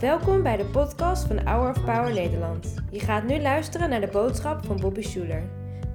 Welkom 0.00 0.42
bij 0.42 0.56
de 0.56 0.64
podcast 0.64 1.26
van 1.26 1.38
Hour 1.46 1.70
of 1.70 1.84
Power 1.84 2.12
Nederland. 2.12 2.74
Je 2.90 3.00
gaat 3.00 3.24
nu 3.24 3.40
luisteren 3.40 3.90
naar 3.90 4.00
de 4.00 4.06
boodschap 4.06 4.64
van 4.64 4.80
Bobby 4.80 5.02
Schuler. 5.02 5.42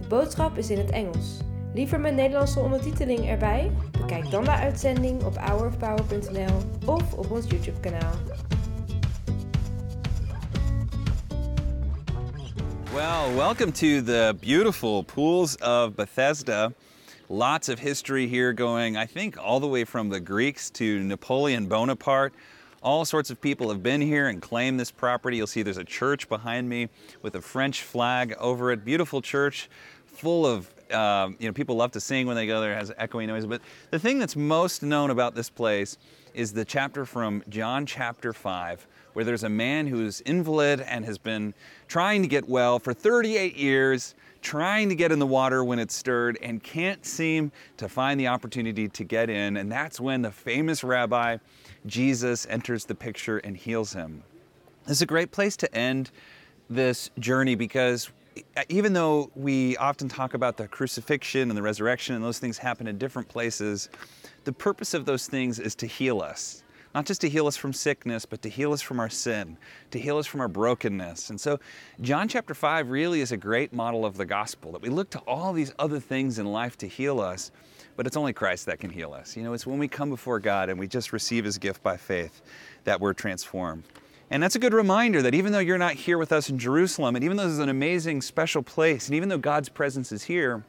De 0.02 0.08
boodschap 0.08 0.58
is 0.58 0.70
in 0.70 0.78
het 0.78 0.90
Engels. 0.90 1.38
Liever 1.74 2.00
met 2.00 2.16
Nederlandse 2.16 2.60
ondertiteling 2.60 3.30
erbij? 3.30 3.72
Bekijk 3.92 4.32
dan 4.32 4.44
de 4.44 4.52
uitzending 4.52 5.24
op 5.24 5.38
hourofpower.nl 5.38 6.58
of 6.86 7.14
op 7.14 7.32
ons 7.32 7.50
YouTube 7.50 7.80
kanaal. 7.80 8.14
Well, 12.94 13.36
welcome 13.36 13.72
to 13.72 14.04
the 14.04 14.36
beautiful 14.40 15.04
pools 15.04 15.58
of 15.58 15.94
Bethesda. 15.96 16.72
Lots 17.28 17.70
of 17.70 17.80
history 17.80 18.28
here 18.30 18.54
going, 18.56 18.98
I 18.98 19.06
think, 19.14 19.38
all 19.38 19.60
the 19.60 19.70
way 19.70 19.86
from 19.86 20.10
the 20.10 20.22
Greeks 20.24 20.70
to 20.70 20.84
Napoleon 20.84 21.68
Bonaparte. 21.68 22.34
All 22.84 23.06
sorts 23.06 23.30
of 23.30 23.40
people 23.40 23.70
have 23.70 23.82
been 23.82 24.02
here 24.02 24.28
and 24.28 24.42
claimed 24.42 24.78
this 24.78 24.92
property. 24.92 25.38
You'll 25.38 25.48
see 25.48 25.64
there's 25.64 25.78
a 25.78 25.86
church 25.86 26.28
behind 26.28 26.68
me 26.68 26.90
with 27.22 27.34
a 27.36 27.42
French 27.42 27.82
flag 27.82 28.36
over 28.38 28.74
it. 28.74 28.84
Beautiful 28.84 29.22
church, 29.22 29.70
full 30.14 30.46
of 30.46 30.70
um, 30.92 31.36
you 31.40 31.48
know 31.48 31.54
people 31.54 31.76
love 31.76 31.92
to 31.92 32.00
sing 32.00 32.28
when 32.28 32.36
they 32.36 32.48
go 32.48 32.62
there. 32.62 32.74
It 32.74 32.78
has 32.78 32.92
echoing 32.98 33.28
noise. 33.28 33.46
But 33.46 33.62
the 33.92 34.00
thing 34.00 34.20
that's 34.20 34.36
most 34.36 34.84
known 34.84 35.10
about 35.10 35.36
this 35.36 35.50
place 35.50 35.98
is 36.34 36.54
the 36.54 36.66
chapter 36.66 37.06
from 37.06 37.44
John 37.50 37.86
chapter 37.86 38.34
five, 38.34 38.86
where 39.14 39.26
there's 39.26 39.44
a 39.44 39.50
man 39.50 39.88
who's 39.88 40.22
invalid 40.22 40.82
and 40.82 41.06
has 41.06 41.18
been 41.18 41.54
trying 41.88 42.22
to 42.22 42.28
get 42.28 42.48
well 42.48 42.80
for 42.80 42.94
38 42.94 43.56
years 43.56 44.16
trying 44.44 44.90
to 44.90 44.96
get 44.96 45.12
in 45.12 45.20
the 45.20 45.26
water 45.26 45.64
when 45.64 45.80
it's 45.80 45.96
stirred 45.96 46.38
and 46.42 46.62
can't 46.62 47.06
seem 47.06 47.52
to 47.78 47.90
find 47.90 48.20
the 48.20 48.28
opportunity 48.28 48.88
to 48.90 49.04
get 49.04 49.30
in. 49.30 49.58
And 49.58 49.72
that's 49.72 50.00
when 50.00 50.22
the 50.22 50.32
famous 50.32 50.84
rabbi 50.84 51.38
Jesus 51.88 52.46
enters 52.48 52.86
the 52.86 52.94
picture 52.94 53.40
and 53.40 53.58
heals 53.58 53.94
him. 53.94 54.22
This 54.86 54.98
is 54.98 55.02
a 55.02 55.08
great 55.08 55.32
place 55.32 55.56
to 55.58 55.76
end 55.76 56.12
this 56.70 57.10
journey 57.20 57.56
because 57.56 58.12
even 58.70 58.94
though 58.94 59.32
we 59.36 59.78
often 59.78 60.08
talk 60.08 60.34
about 60.34 60.58
the 60.58 60.68
crucifixion 60.68 61.50
and 61.50 61.58
the 61.58 61.62
resurrection 61.62 62.16
and 62.16 62.24
those 62.24 62.40
things 62.40 62.58
happen 62.58 62.88
in 62.88 62.98
different 62.98 63.28
places, 63.28 63.90
the 64.44 64.54
purpose 64.54 64.94
of 64.94 65.06
those 65.06 65.28
things 65.28 65.60
is 65.60 65.76
to 65.76 65.88
heal 65.88 66.22
us 66.22 66.64
not 66.94 67.06
just 67.06 67.22
to 67.22 67.30
heal 67.30 67.48
us 67.48 67.58
from 67.58 67.74
sickness, 67.74 68.26
but 68.26 68.42
to 68.44 68.50
heal 68.50 68.72
us 68.72 68.82
from 68.82 69.00
our 69.00 69.10
sin, 69.10 69.58
to 69.92 70.00
heal 70.00 70.18
us 70.18 70.28
from 70.28 70.42
our 70.42 70.48
brokenness. 70.48 71.30
And 71.30 71.42
so, 71.42 71.60
John 72.02 72.28
chapter 72.28 72.54
5 72.54 72.90
really 72.90 73.22
is 73.22 73.32
a 73.32 73.38
great 73.38 73.74
model 73.74 74.06
of 74.06 74.16
the 74.16 74.26
gospel 74.26 74.72
that 74.74 74.82
we 74.82 74.90
look 74.90 75.10
to 75.12 75.20
all 75.20 75.54
these 75.54 75.74
other 75.80 76.00
things 76.00 76.38
in 76.38 76.46
life 76.46 76.78
to 76.80 76.88
heal 76.88 77.20
us, 77.20 77.52
but 77.96 78.06
it's 78.06 78.18
only 78.18 78.34
Christ 78.34 78.68
that 78.68 78.80
can 78.80 78.92
heal 78.92 79.14
us. 79.14 79.36
You 79.36 79.44
know, 79.44 79.54
it's 79.54 79.66
when 79.66 79.80
we 79.80 79.88
come 79.88 80.10
before 80.10 80.40
God 80.40 80.70
and 80.70 80.80
we 80.80 80.88
just 80.88 81.14
receive 81.14 81.46
His 81.46 81.58
gift 81.58 81.82
by 81.82 81.98
faith 81.98 82.42
that 82.84 83.00
we're 83.00 83.14
transformed. 83.14 83.84
And 84.30 84.42
that's 84.42 84.56
a 84.56 84.60
good 84.60 84.74
reminder 84.74 85.22
that 85.22 85.36
even 85.36 85.52
though 85.52 85.60
you're 85.60 85.78
not 85.78 85.94
here 85.94 86.18
with 86.18 86.32
us 86.32 86.50
in 86.50 86.58
Jerusalem, 86.58 87.16
and 87.16 87.24
even 87.24 87.38
though 87.38 87.44
this 87.44 87.54
is 87.54 87.60
an 87.60 87.70
amazing, 87.70 88.22
special 88.22 88.64
place, 88.64 89.08
and 89.08 89.16
even 89.16 89.30
though 89.30 89.38
God's 89.38 89.70
presence 89.70 90.12
is 90.12 90.24
here, 90.24 90.64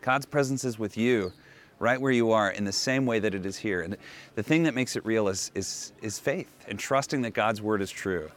God's 0.00 0.26
presence 0.26 0.64
is 0.64 0.78
with 0.78 0.96
you 0.96 1.32
right 1.78 2.00
where 2.00 2.12
you 2.12 2.30
are 2.30 2.50
in 2.50 2.64
the 2.64 2.72
same 2.72 3.06
way 3.06 3.18
that 3.18 3.34
it 3.34 3.44
is 3.44 3.58
here. 3.58 3.82
And 3.82 3.96
the 4.36 4.42
thing 4.42 4.62
that 4.62 4.74
makes 4.74 4.94
it 4.94 5.04
real 5.04 5.26
is, 5.28 5.50
is, 5.54 5.92
is 6.00 6.18
faith 6.18 6.48
and 6.68 6.78
trusting 6.78 7.22
that 7.22 7.32
God's 7.32 7.60
word 7.60 7.82
is 7.82 7.90
true. 7.90 8.30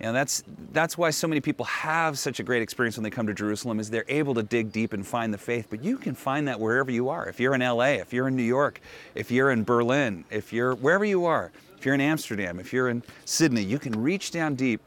And 0.00 0.14
that's, 0.14 0.44
that's 0.72 0.96
why 0.96 1.10
so 1.10 1.26
many 1.26 1.40
people 1.40 1.64
have 1.64 2.20
such 2.20 2.38
a 2.38 2.44
great 2.44 2.62
experience 2.62 2.96
when 2.96 3.02
they 3.02 3.10
come 3.10 3.26
to 3.26 3.34
Jerusalem 3.34 3.80
is 3.80 3.90
they're 3.90 4.04
able 4.06 4.32
to 4.34 4.44
dig 4.44 4.70
deep 4.70 4.92
and 4.92 5.04
find 5.04 5.34
the 5.34 5.38
faith. 5.38 5.66
But 5.70 5.82
you 5.82 5.98
can 5.98 6.14
find 6.14 6.46
that 6.46 6.60
wherever 6.60 6.90
you 6.90 7.08
are. 7.08 7.28
If 7.28 7.40
you're 7.40 7.54
in 7.54 7.62
LA, 7.62 7.94
if 7.94 8.12
you're 8.12 8.28
in 8.28 8.36
New 8.36 8.44
York, 8.44 8.80
if 9.16 9.32
you're 9.32 9.50
in 9.50 9.64
Berlin, 9.64 10.24
if 10.30 10.52
you're 10.52 10.76
wherever 10.76 11.04
you 11.04 11.24
are, 11.24 11.50
if 11.78 11.86
you're 11.86 11.94
in 11.94 12.00
Amsterdam, 12.00 12.58
if 12.58 12.72
you're 12.72 12.88
in 12.88 13.04
Sydney, 13.24 13.62
you 13.62 13.78
can 13.78 14.02
reach 14.02 14.32
down 14.32 14.56
deep 14.56 14.80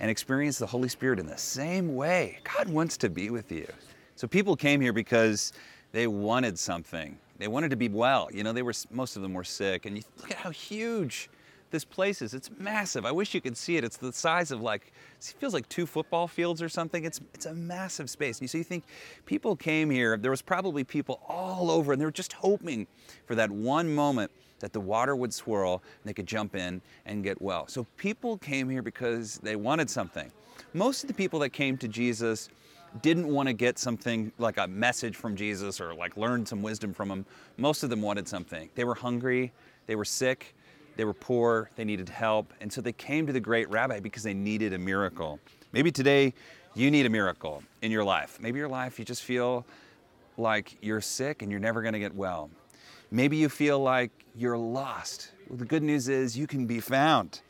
and 0.00 0.10
experience 0.10 0.58
the 0.58 0.66
Holy 0.66 0.88
Spirit 0.88 1.20
in 1.20 1.26
the 1.26 1.38
same 1.38 1.94
way. 1.94 2.40
God 2.42 2.68
wants 2.68 2.96
to 2.96 3.08
be 3.08 3.30
with 3.30 3.52
you. 3.52 3.66
So 4.16 4.26
people 4.26 4.56
came 4.56 4.80
here 4.80 4.92
because 4.92 5.52
they 5.92 6.08
wanted 6.08 6.58
something. 6.58 7.16
They 7.38 7.46
wanted 7.46 7.70
to 7.70 7.76
be 7.76 7.88
well. 7.88 8.28
You 8.32 8.42
know, 8.42 8.52
they 8.52 8.62
were 8.62 8.74
most 8.90 9.14
of 9.14 9.22
them 9.22 9.34
were 9.34 9.44
sick, 9.44 9.86
and 9.86 9.96
you 9.96 10.02
look 10.18 10.32
at 10.32 10.36
how 10.36 10.50
huge 10.50 11.30
this 11.70 11.84
place 11.84 12.20
is. 12.20 12.34
It's 12.34 12.50
massive. 12.58 13.06
I 13.06 13.12
wish 13.12 13.34
you 13.34 13.40
could 13.40 13.56
see 13.56 13.76
it. 13.76 13.84
It's 13.84 13.96
the 13.96 14.12
size 14.12 14.50
of 14.50 14.60
like 14.60 14.92
it 15.18 15.34
feels 15.38 15.54
like 15.54 15.68
two 15.68 15.86
football 15.86 16.26
fields 16.26 16.60
or 16.60 16.68
something. 16.68 17.04
It's 17.04 17.20
it's 17.34 17.46
a 17.46 17.54
massive 17.54 18.10
space. 18.10 18.40
And 18.40 18.50
so 18.50 18.58
you 18.58 18.64
think 18.64 18.82
people 19.26 19.54
came 19.54 19.90
here. 19.90 20.16
There 20.16 20.32
was 20.32 20.42
probably 20.42 20.82
people 20.82 21.20
all 21.28 21.70
over, 21.70 21.92
and 21.92 22.00
they 22.00 22.04
were 22.04 22.10
just 22.10 22.32
hoping 22.32 22.88
for 23.26 23.36
that 23.36 23.48
one 23.48 23.94
moment 23.94 24.32
that 24.62 24.72
the 24.72 24.80
water 24.80 25.14
would 25.14 25.34
swirl 25.34 25.74
and 25.74 26.08
they 26.08 26.14
could 26.14 26.26
jump 26.26 26.54
in 26.54 26.80
and 27.04 27.22
get 27.22 27.42
well. 27.42 27.66
So 27.66 27.84
people 27.96 28.38
came 28.38 28.70
here 28.70 28.80
because 28.80 29.38
they 29.38 29.56
wanted 29.56 29.90
something. 29.90 30.30
Most 30.72 31.02
of 31.02 31.08
the 31.08 31.14
people 31.14 31.40
that 31.40 31.50
came 31.50 31.76
to 31.78 31.88
Jesus 31.88 32.48
didn't 33.02 33.26
want 33.26 33.48
to 33.48 33.52
get 33.52 33.78
something 33.78 34.30
like 34.38 34.58
a 34.58 34.68
message 34.68 35.16
from 35.16 35.34
Jesus 35.34 35.80
or 35.80 35.94
like 35.94 36.16
learn 36.16 36.46
some 36.46 36.62
wisdom 36.62 36.94
from 36.94 37.10
him. 37.10 37.26
Most 37.56 37.82
of 37.82 37.90
them 37.90 38.00
wanted 38.00 38.28
something. 38.28 38.70
They 38.74 38.84
were 38.84 38.94
hungry, 38.94 39.52
they 39.86 39.96
were 39.96 40.04
sick, 40.04 40.54
they 40.96 41.04
were 41.04 41.14
poor, 41.14 41.68
they 41.74 41.84
needed 41.84 42.08
help. 42.08 42.52
And 42.60 42.72
so 42.72 42.80
they 42.80 42.92
came 42.92 43.26
to 43.26 43.32
the 43.32 43.40
great 43.40 43.68
rabbi 43.68 43.98
because 43.98 44.22
they 44.22 44.34
needed 44.34 44.74
a 44.74 44.78
miracle. 44.78 45.40
Maybe 45.72 45.90
today 45.90 46.34
you 46.74 46.90
need 46.90 47.06
a 47.06 47.10
miracle 47.10 47.64
in 47.80 47.90
your 47.90 48.04
life. 48.04 48.38
Maybe 48.40 48.58
your 48.58 48.68
life 48.68 48.98
you 48.98 49.04
just 49.04 49.24
feel 49.24 49.66
like 50.36 50.76
you're 50.80 51.00
sick 51.00 51.42
and 51.42 51.50
you're 51.50 51.60
never 51.60 51.82
going 51.82 51.94
to 51.94 51.98
get 51.98 52.14
well. 52.14 52.48
Maybe 53.12 53.36
you 53.36 53.50
feel 53.50 53.78
like 53.78 54.10
you're 54.34 54.56
lost. 54.56 55.32
Well, 55.46 55.58
the 55.58 55.66
good 55.66 55.82
news 55.82 56.08
is 56.08 56.34
you 56.34 56.46
can 56.46 56.64
be 56.64 56.80
found. 56.80 57.42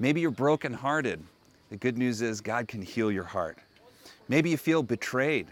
Maybe 0.00 0.20
you're 0.20 0.32
brokenhearted. 0.32 1.22
The 1.70 1.76
good 1.76 1.96
news 1.96 2.20
is 2.20 2.40
God 2.40 2.66
can 2.66 2.82
heal 2.82 3.12
your 3.12 3.22
heart. 3.22 3.58
Maybe 4.28 4.50
you 4.50 4.56
feel 4.56 4.82
betrayed. 4.82 5.46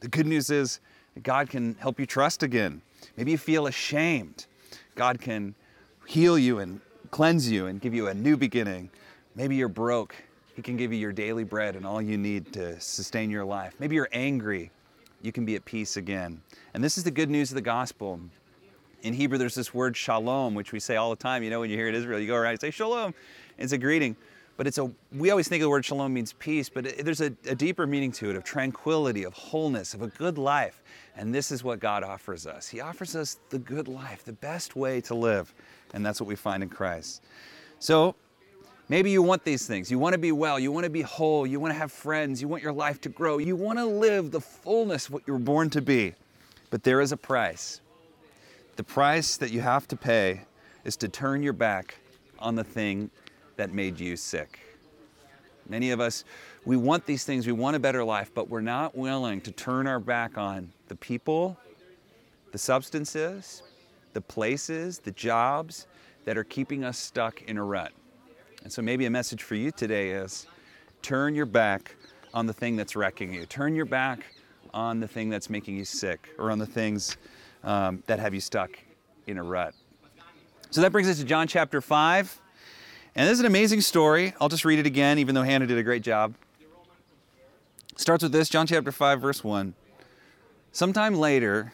The 0.00 0.08
good 0.08 0.26
news 0.26 0.50
is 0.50 0.80
God 1.22 1.48
can 1.48 1.76
help 1.76 2.00
you 2.00 2.06
trust 2.06 2.42
again. 2.42 2.82
Maybe 3.16 3.30
you 3.30 3.38
feel 3.38 3.68
ashamed. 3.68 4.46
God 4.96 5.20
can 5.20 5.54
heal 6.06 6.36
you 6.36 6.58
and 6.58 6.80
cleanse 7.12 7.48
you 7.48 7.66
and 7.66 7.80
give 7.80 7.94
you 7.94 8.08
a 8.08 8.14
new 8.14 8.36
beginning. 8.36 8.90
Maybe 9.36 9.54
you're 9.54 9.68
broke. 9.68 10.16
He 10.56 10.62
can 10.62 10.76
give 10.76 10.92
you 10.92 10.98
your 10.98 11.12
daily 11.12 11.44
bread 11.44 11.76
and 11.76 11.86
all 11.86 12.02
you 12.02 12.18
need 12.18 12.52
to 12.54 12.80
sustain 12.80 13.30
your 13.30 13.44
life. 13.44 13.74
Maybe 13.78 13.94
you're 13.94 14.08
angry. 14.10 14.72
You 15.22 15.30
can 15.30 15.44
be 15.44 15.54
at 15.54 15.64
peace 15.64 15.96
again. 15.96 16.42
And 16.74 16.82
this 16.82 16.98
is 16.98 17.04
the 17.04 17.12
good 17.12 17.30
news 17.30 17.52
of 17.52 17.54
the 17.54 17.62
gospel. 17.62 18.18
In 19.04 19.12
Hebrew, 19.12 19.36
there's 19.36 19.54
this 19.54 19.74
word 19.74 19.96
shalom, 19.96 20.54
which 20.54 20.72
we 20.72 20.80
say 20.80 20.96
all 20.96 21.10
the 21.10 21.16
time. 21.16 21.42
You 21.42 21.50
know, 21.50 21.60
when 21.60 21.68
you 21.68 21.76
hear 21.76 21.88
it 21.88 21.94
in 21.94 22.00
Israel, 22.00 22.18
you 22.18 22.26
go 22.26 22.36
around 22.36 22.52
and 22.52 22.60
say 22.60 22.70
shalom. 22.70 23.14
It's 23.58 23.72
a 23.72 23.78
greeting. 23.78 24.16
But 24.56 24.66
it's 24.66 24.78
a 24.78 24.90
we 25.12 25.30
always 25.30 25.46
think 25.46 25.60
of 25.60 25.66
the 25.66 25.70
word 25.70 25.84
shalom 25.84 26.14
means 26.14 26.32
peace 26.32 26.68
but 26.68 26.86
it, 26.86 27.04
there's 27.04 27.20
a, 27.20 27.32
a, 27.46 27.56
deeper 27.56 27.88
meaning 27.88 28.12
to 28.12 28.30
it 28.30 28.36
of 28.36 28.44
tranquility 28.44 29.24
of 29.24 29.34
wholeness 29.34 29.94
of 29.94 30.02
a 30.02 30.06
good 30.06 30.38
life. 30.38 30.80
And 31.16 31.34
this 31.34 31.50
is 31.50 31.64
what 31.64 31.80
god 31.80 32.04
offers 32.04 32.46
us. 32.46 32.68
He 32.68 32.80
offers 32.80 33.16
us 33.16 33.38
the 33.50 33.58
good 33.58 33.88
life 33.88 34.24
the 34.24 34.32
best 34.32 34.76
way 34.76 35.00
to 35.02 35.14
live. 35.14 35.52
And 35.92 36.06
that's 36.06 36.20
what 36.20 36.28
we 36.28 36.36
find 36.36 36.62
in 36.62 36.68
christ. 36.68 37.22
So 37.80 38.14
maybe 38.88 39.10
you 39.10 39.22
want 39.22 39.44
these 39.44 39.66
things. 39.66 39.90
You 39.90 39.98
want 39.98 40.12
to 40.12 40.18
be 40.18 40.30
well. 40.30 40.58
You 40.58 40.70
want 40.70 40.84
to 40.84 40.90
be 40.90 41.02
whole. 41.02 41.46
You 41.48 41.58
want 41.58 41.74
to 41.74 41.78
have 41.78 41.90
friends. 41.90 42.40
You 42.40 42.46
want 42.46 42.62
your 42.62 42.72
life 42.72 43.00
to 43.02 43.08
grow. 43.08 43.38
You 43.38 43.56
want 43.56 43.80
to 43.80 43.84
live 43.84 44.30
the 44.30 44.40
fullness 44.40 45.06
of 45.06 45.14
what 45.14 45.24
you 45.26 45.32
were 45.32 45.40
born 45.40 45.68
to 45.70 45.82
be. 45.82 46.14
But 46.70 46.84
there 46.84 47.00
is 47.00 47.10
a 47.10 47.16
price 47.16 47.80
the 48.76 48.84
price 48.84 49.36
that 49.36 49.50
you 49.50 49.60
have 49.60 49.86
to 49.88 49.96
pay 49.96 50.42
is 50.84 50.96
to 50.96 51.08
turn 51.08 51.42
your 51.42 51.52
back 51.52 51.96
on 52.38 52.54
the 52.54 52.64
thing 52.64 53.10
that 53.56 53.72
made 53.72 54.00
you 54.00 54.16
sick. 54.16 54.60
Many 55.68 55.92
of 55.92 56.00
us, 56.00 56.24
we 56.64 56.76
want 56.76 57.06
these 57.06 57.24
things, 57.24 57.46
we 57.46 57.52
want 57.52 57.76
a 57.76 57.78
better 57.78 58.04
life, 58.04 58.30
but 58.34 58.48
we're 58.48 58.60
not 58.60 58.96
willing 58.96 59.40
to 59.42 59.50
turn 59.50 59.86
our 59.86 60.00
back 60.00 60.36
on 60.36 60.72
the 60.88 60.96
people, 60.96 61.56
the 62.52 62.58
substances, 62.58 63.62
the 64.12 64.20
places, 64.20 64.98
the 64.98 65.12
jobs 65.12 65.86
that 66.24 66.36
are 66.36 66.44
keeping 66.44 66.84
us 66.84 66.98
stuck 66.98 67.42
in 67.42 67.56
a 67.56 67.64
rut. 67.64 67.92
And 68.62 68.72
so 68.72 68.82
maybe 68.82 69.06
a 69.06 69.10
message 69.10 69.42
for 69.42 69.54
you 69.54 69.70
today 69.70 70.10
is 70.10 70.46
turn 71.02 71.34
your 71.34 71.46
back 71.46 71.94
on 72.32 72.46
the 72.46 72.52
thing 72.52 72.76
that's 72.76 72.96
wrecking 72.96 73.32
you. 73.32 73.46
Turn 73.46 73.74
your 73.74 73.84
back 73.84 74.24
on 74.72 75.00
the 75.00 75.08
thing 75.08 75.30
that's 75.30 75.48
making 75.48 75.76
you 75.76 75.84
sick 75.84 76.28
or 76.38 76.50
on 76.50 76.58
the 76.58 76.66
things 76.66 77.16
um, 77.64 78.02
that 78.06 78.20
have 78.20 78.34
you 78.34 78.40
stuck 78.40 78.70
in 79.26 79.38
a 79.38 79.42
rut. 79.42 79.74
So 80.70 80.80
that 80.80 80.92
brings 80.92 81.08
us 81.08 81.18
to 81.18 81.24
John 81.24 81.46
chapter 81.46 81.80
5. 81.80 82.40
And 83.16 83.28
this 83.28 83.34
is 83.34 83.40
an 83.40 83.46
amazing 83.46 83.80
story. 83.80 84.34
I'll 84.40 84.48
just 84.48 84.64
read 84.64 84.78
it 84.78 84.86
again, 84.86 85.18
even 85.18 85.34
though 85.34 85.42
Hannah 85.42 85.66
did 85.66 85.78
a 85.78 85.82
great 85.82 86.02
job. 86.02 86.34
starts 87.96 88.22
with 88.22 88.32
this 88.32 88.48
John 88.48 88.66
chapter 88.66 88.90
5, 88.90 89.20
verse 89.20 89.44
1. 89.44 89.74
Sometime 90.72 91.14
later, 91.14 91.72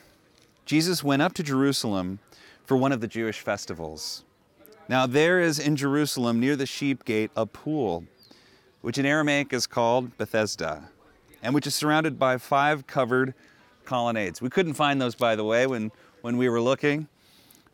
Jesus 0.67 1.03
went 1.03 1.23
up 1.23 1.33
to 1.35 1.43
Jerusalem 1.43 2.19
for 2.67 2.77
one 2.77 2.93
of 2.93 3.01
the 3.01 3.09
Jewish 3.09 3.41
festivals. 3.41 4.25
Now, 4.89 5.07
there 5.07 5.41
is 5.41 5.59
in 5.59 5.77
Jerusalem 5.77 6.39
near 6.39 6.57
the 6.57 6.67
sheep 6.67 7.05
gate 7.05 7.31
a 7.35 7.47
pool, 7.47 8.05
which 8.83 8.99
in 8.99 9.07
Aramaic 9.07 9.53
is 9.53 9.67
called 9.67 10.17
Bethesda, 10.19 10.91
and 11.43 11.55
which 11.55 11.67
is 11.67 11.75
surrounded 11.75 12.19
by 12.19 12.37
five 12.37 12.87
covered 12.87 13.35
colonnades. 13.91 14.41
We 14.41 14.51
couldn't 14.51 14.75
find 14.75 15.03
those, 15.03 15.17
by 15.17 15.35
the 15.35 15.43
way, 15.43 15.67
when, 15.67 15.91
when 16.21 16.37
we 16.37 16.49
were 16.49 16.61
looking, 16.61 17.09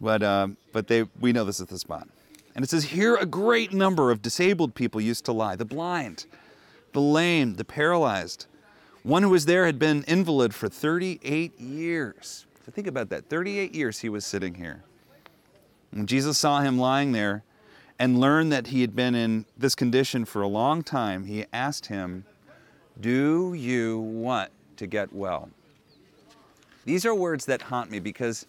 but, 0.01 0.23
uh, 0.23 0.49
but 0.73 0.87
they, 0.87 1.05
we 1.21 1.35
know 1.35 1.45
this 1.45 1.61
is 1.61 1.67
the 1.67 1.79
spot. 1.79 2.09
And 2.55 2.65
it 2.65 2.71
says, 2.71 2.85
Here 2.85 3.17
a 3.17 3.27
great 3.27 3.75
number 3.75 4.11
of 4.11 4.23
disabled 4.23 4.75
people 4.75 4.99
used 4.99 5.27
to 5.27 5.33
lie 5.33 5.57
the 5.57 5.67
blind, 5.67 6.25
the 6.95 7.03
lame, 7.03 7.57
the 7.57 7.67
paralyzed. 7.67 8.47
One 9.03 9.23
who 9.23 9.29
was 9.29 9.45
there 9.45 9.67
had 9.67 9.79
been 9.79 10.05
invalid 10.09 10.55
for 10.55 10.71
38 10.71 11.61
years. 11.61 12.47
So 12.65 12.73
think 12.73 12.87
about 12.87 13.11
that 13.11 13.29
38 13.29 13.75
years 13.75 14.01
he 14.01 14.09
was 14.09 14.25
sitting 14.25 14.55
here. 14.55 14.83
When 15.91 16.07
Jesus 16.07 16.39
saw 16.39 16.63
him 16.63 16.79
lying 16.79 17.13
there 17.13 17.45
and 17.99 18.19
learned 18.19 18.51
that 18.53 18.69
he 18.69 18.81
had 18.81 18.97
been 18.97 19.15
in 19.15 19.45
this 19.57 19.75
condition 19.75 20.25
for 20.25 20.41
a 20.41 20.49
long 20.49 20.83
time, 20.83 21.27
he 21.27 21.45
asked 21.53 21.87
him, 21.87 22.25
Do 22.99 23.53
you 23.53 24.01
want 24.01 24.51
to 24.79 24.87
get 24.87 25.13
well? 25.13 25.51
These 26.87 27.05
are 27.05 27.15
words 27.15 27.45
that 27.47 27.61
haunt 27.61 27.91
me 27.91 27.99
because 27.99 28.47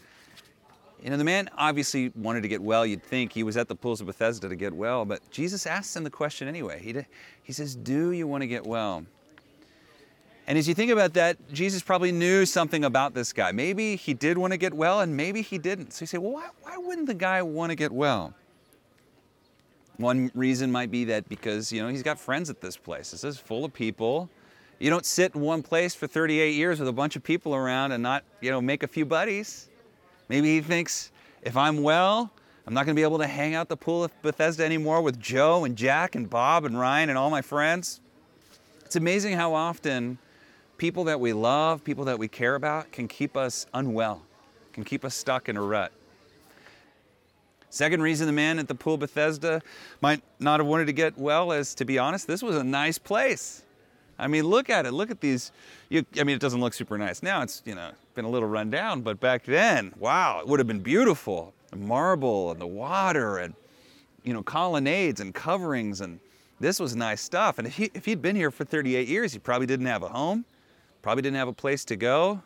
you 1.04 1.10
know, 1.10 1.18
the 1.18 1.24
man 1.24 1.50
obviously 1.58 2.12
wanted 2.16 2.42
to 2.42 2.48
get 2.48 2.62
well. 2.62 2.86
You'd 2.86 3.04
think 3.04 3.32
he 3.32 3.44
was 3.44 3.58
at 3.58 3.68
the 3.68 3.76
pools 3.76 4.00
of 4.00 4.08
Bethesda 4.08 4.48
to 4.48 4.56
get 4.56 4.74
well, 4.74 5.06
but 5.06 5.30
Jesus 5.30 5.68
asks 5.68 5.96
him 5.96 6.04
the 6.04 6.10
question 6.10 6.48
anyway. 6.48 6.80
He, 6.82 6.96
he 7.44 7.54
says, 7.54 7.76
Do 7.76 8.12
you 8.12 8.28
want 8.28 8.42
to 8.42 8.48
get 8.48 8.66
well? 8.66 9.06
And 10.48 10.58
as 10.58 10.68
you 10.68 10.74
think 10.74 10.92
about 10.92 11.14
that, 11.16 11.38
Jesus 11.52 11.84
probably 11.84 12.12
knew 12.12 12.46
something 12.46 12.86
about 12.86 13.14
this 13.14 13.34
guy. 13.34 13.52
Maybe 13.52 13.96
he 13.96 14.14
did 14.14 14.38
want 14.38 14.54
to 14.54 14.58
get 14.58 14.74
well, 14.74 15.02
and 15.02 15.16
maybe 15.16 15.42
he 15.42 15.58
didn't. 15.58 15.94
So 15.94 16.04
you 16.04 16.08
say, 16.08 16.18
Well, 16.18 16.32
why, 16.32 16.50
why 16.62 16.78
wouldn't 16.78 17.08
the 17.08 17.14
guy 17.14 17.42
want 17.42 17.72
to 17.72 17.76
get 17.76 17.92
well? 17.92 18.34
One 19.98 20.32
reason 20.36 20.72
might 20.72 20.92
be 20.92 21.06
that 21.06 21.28
because, 21.28 21.72
you 21.72 21.82
know, 21.82 21.90
he's 21.90 22.04
got 22.04 22.20
friends 22.20 22.50
at 22.52 22.62
this 22.62 22.78
place. 22.78 23.12
This 23.12 23.24
is 23.24 23.40
full 23.40 23.66
of 23.66 23.74
people. 23.74 24.30
You 24.80 24.90
don't 24.92 25.06
sit 25.06 25.34
in 25.34 25.42
one 25.42 25.64
place 25.64 25.96
for 25.96 26.06
38 26.06 26.54
years 26.54 26.80
with 26.80 26.88
a 26.88 26.94
bunch 26.94 27.16
of 27.16 27.24
people 27.24 27.56
around 27.56 27.92
and 27.92 28.04
not, 28.04 28.24
you 28.42 28.52
know, 28.52 28.62
make 28.62 28.84
a 28.84 28.88
few 28.88 29.06
buddies. 29.06 29.70
Maybe 30.30 30.56
he 30.56 30.62
thinks, 30.62 31.12
if 31.42 31.58
I'm 31.58 31.82
well, 31.82 32.32
I'm 32.68 32.74
not 32.74 32.86
going 32.86 32.96
to 32.96 33.00
be 33.00 33.04
able 33.04 33.18
to 33.20 33.28
hang 33.28 33.56
out 33.56 33.70
the 33.70 33.78
pool 33.78 34.04
of 34.04 34.22
Bethesda 34.22 34.64
anymore 34.64 35.02
with 35.02 35.20
Joe 35.20 35.64
and 35.64 35.76
Jack 35.76 36.16
and 36.16 36.30
Bob 36.30 36.66
and 36.66 36.78
Ryan 36.78 37.10
and 37.10 37.18
all 37.18 37.30
my 37.30 37.42
friends. 37.42 38.02
It's 38.86 38.96
amazing 38.96 39.34
how 39.34 39.54
often 39.54 40.18
people 40.78 41.06
that 41.06 41.20
we 41.20 41.34
love, 41.34 41.84
people 41.84 42.06
that 42.06 42.20
we 42.20 42.28
care 42.28 42.56
about, 42.56 42.92
can 42.92 43.08
keep 43.08 43.36
us 43.36 43.66
unwell, 43.74 44.22
can 44.74 44.84
keep 44.84 45.04
us 45.04 45.16
stuck 45.16 45.50
in 45.50 45.58
a 45.58 45.62
rut. 45.62 45.92
Second 47.70 48.02
reason 48.02 48.28
the 48.28 48.34
man 48.34 48.60
at 48.60 48.68
the 48.68 48.76
pool 48.76 48.98
Bethesda 48.98 49.62
might 50.02 50.22
not 50.40 50.60
have 50.60 50.68
wanted 50.68 50.86
to 50.86 50.94
get 50.94 51.18
well 51.18 51.52
is, 51.52 51.74
to 51.76 51.86
be 51.86 51.98
honest, 51.98 52.28
this 52.28 52.44
was 52.44 52.56
a 52.56 52.64
nice 52.64 52.98
place. 52.98 53.64
I 54.20 54.28
mean, 54.28 54.46
look 54.46 54.70
at 54.70 54.86
it. 54.86 54.92
Look 54.92 55.12
at 55.12 55.22
these. 55.22 55.52
You, 55.90 56.06
I 56.20 56.24
mean, 56.24 56.36
it 56.36 56.42
doesn't 56.42 56.60
look 56.60 56.74
super 56.74 56.98
nice 56.98 57.22
now. 57.22 57.42
It's 57.42 57.62
you 57.66 57.76
know 57.76 57.92
been 58.16 58.26
a 58.26 58.30
little 58.30 58.50
run 58.50 58.70
down, 58.70 59.02
but 59.02 59.20
back 59.20 59.44
then, 59.44 59.94
wow, 60.00 60.40
it 60.40 60.48
would 60.48 60.60
have 60.60 60.68
been 60.68 60.80
beautiful. 60.80 61.54
The 61.72 61.78
marble 61.78 62.52
and 62.52 62.60
the 62.60 62.68
water 62.68 63.38
and 63.38 63.54
you 64.24 64.34
know 64.34 64.42
colonnades 64.42 65.20
and 65.20 65.34
coverings 65.34 66.02
and 66.02 66.20
this 66.60 66.80
was 66.80 66.96
nice 66.96 67.22
stuff. 67.22 67.60
And 67.60 67.68
if 67.68 67.76
he 67.76 67.92
if 67.94 68.06
he'd 68.06 68.22
been 68.22 68.36
here 68.36 68.50
for 68.50 68.66
38 68.66 69.08
years, 69.08 69.34
he 69.34 69.40
probably 69.40 69.68
didn't 69.68 69.86
have 69.86 70.02
a 70.02 70.10
home, 70.10 70.46
probably 71.02 71.22
didn't 71.22 71.38
have 71.38 71.48
a 71.48 71.54
place 71.54 71.86
to 71.86 71.96
go. 71.96 72.42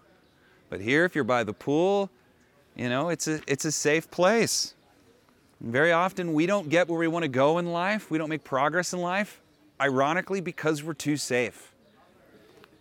But 0.69 0.81
here, 0.81 1.05
if 1.05 1.15
you're 1.15 1.23
by 1.23 1.43
the 1.43 1.53
pool, 1.53 2.09
you 2.75 2.89
know 2.89 3.09
it's 3.09 3.27
a 3.27 3.39
it's 3.47 3.65
a 3.65 3.71
safe 3.71 4.11
place. 4.11 4.73
very 5.61 5.93
often, 5.93 6.33
we 6.33 6.45
don't 6.45 6.67
get 6.67 6.89
where 6.89 6.99
we 6.99 7.07
want 7.07 7.23
to 7.23 7.29
go 7.29 7.59
in 7.59 7.71
life. 7.71 8.11
We 8.11 8.17
don't 8.17 8.29
make 8.29 8.43
progress 8.43 8.91
in 8.91 8.99
life 8.99 9.41
ironically, 9.81 10.39
because 10.39 10.83
we're 10.83 10.93
too 10.93 11.17
safe. 11.17 11.73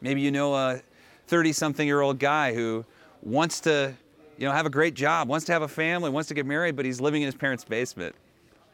Maybe 0.01 0.21
you 0.21 0.31
know 0.31 0.55
a 0.55 0.83
30 1.27 1.53
something 1.53 1.87
year 1.87 2.01
old 2.01 2.19
guy 2.19 2.55
who 2.55 2.85
wants 3.23 3.61
to 3.61 3.95
you 4.39 4.47
know, 4.47 4.53
have 4.53 4.67
a 4.67 4.71
great 4.71 4.95
job, 4.95 5.29
wants 5.29 5.45
to 5.47 5.53
have 5.53 5.63
a 5.63 5.69
family, 5.69 6.09
wants 6.09 6.29
to 6.29 6.35
get 6.35 6.47
married, 6.47 6.75
but 6.75 6.85
he's 6.85 7.01
living 7.01 7.23
in 7.23 7.27
his 7.27 7.35
parents' 7.35 7.65
basement. 7.65 8.15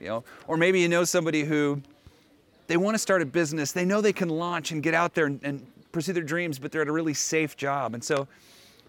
You 0.00 0.08
know, 0.08 0.25
or 0.46 0.56
maybe 0.56 0.81
you 0.81 0.88
know 0.88 1.05
somebody 1.05 1.43
who 1.43 1.81
they 2.67 2.76
want 2.76 2.94
to 2.94 2.99
start 2.99 3.23
a 3.23 3.26
business, 3.26 3.73
they 3.73 3.84
know 3.84 4.00
they 4.00 4.12
can 4.12 4.29
launch 4.29 4.70
and 4.70 4.82
get 4.82 4.94
out 4.94 5.14
there 5.14 5.26
and, 5.26 5.40
and 5.43 5.67
pursue 5.90 6.12
their 6.12 6.22
dreams, 6.22 6.58
but 6.58 6.70
they're 6.70 6.82
at 6.82 6.88
a 6.88 6.93
really 6.93 7.14
safe 7.14 7.56
job. 7.56 7.94
And 7.94 8.05
so 8.05 8.29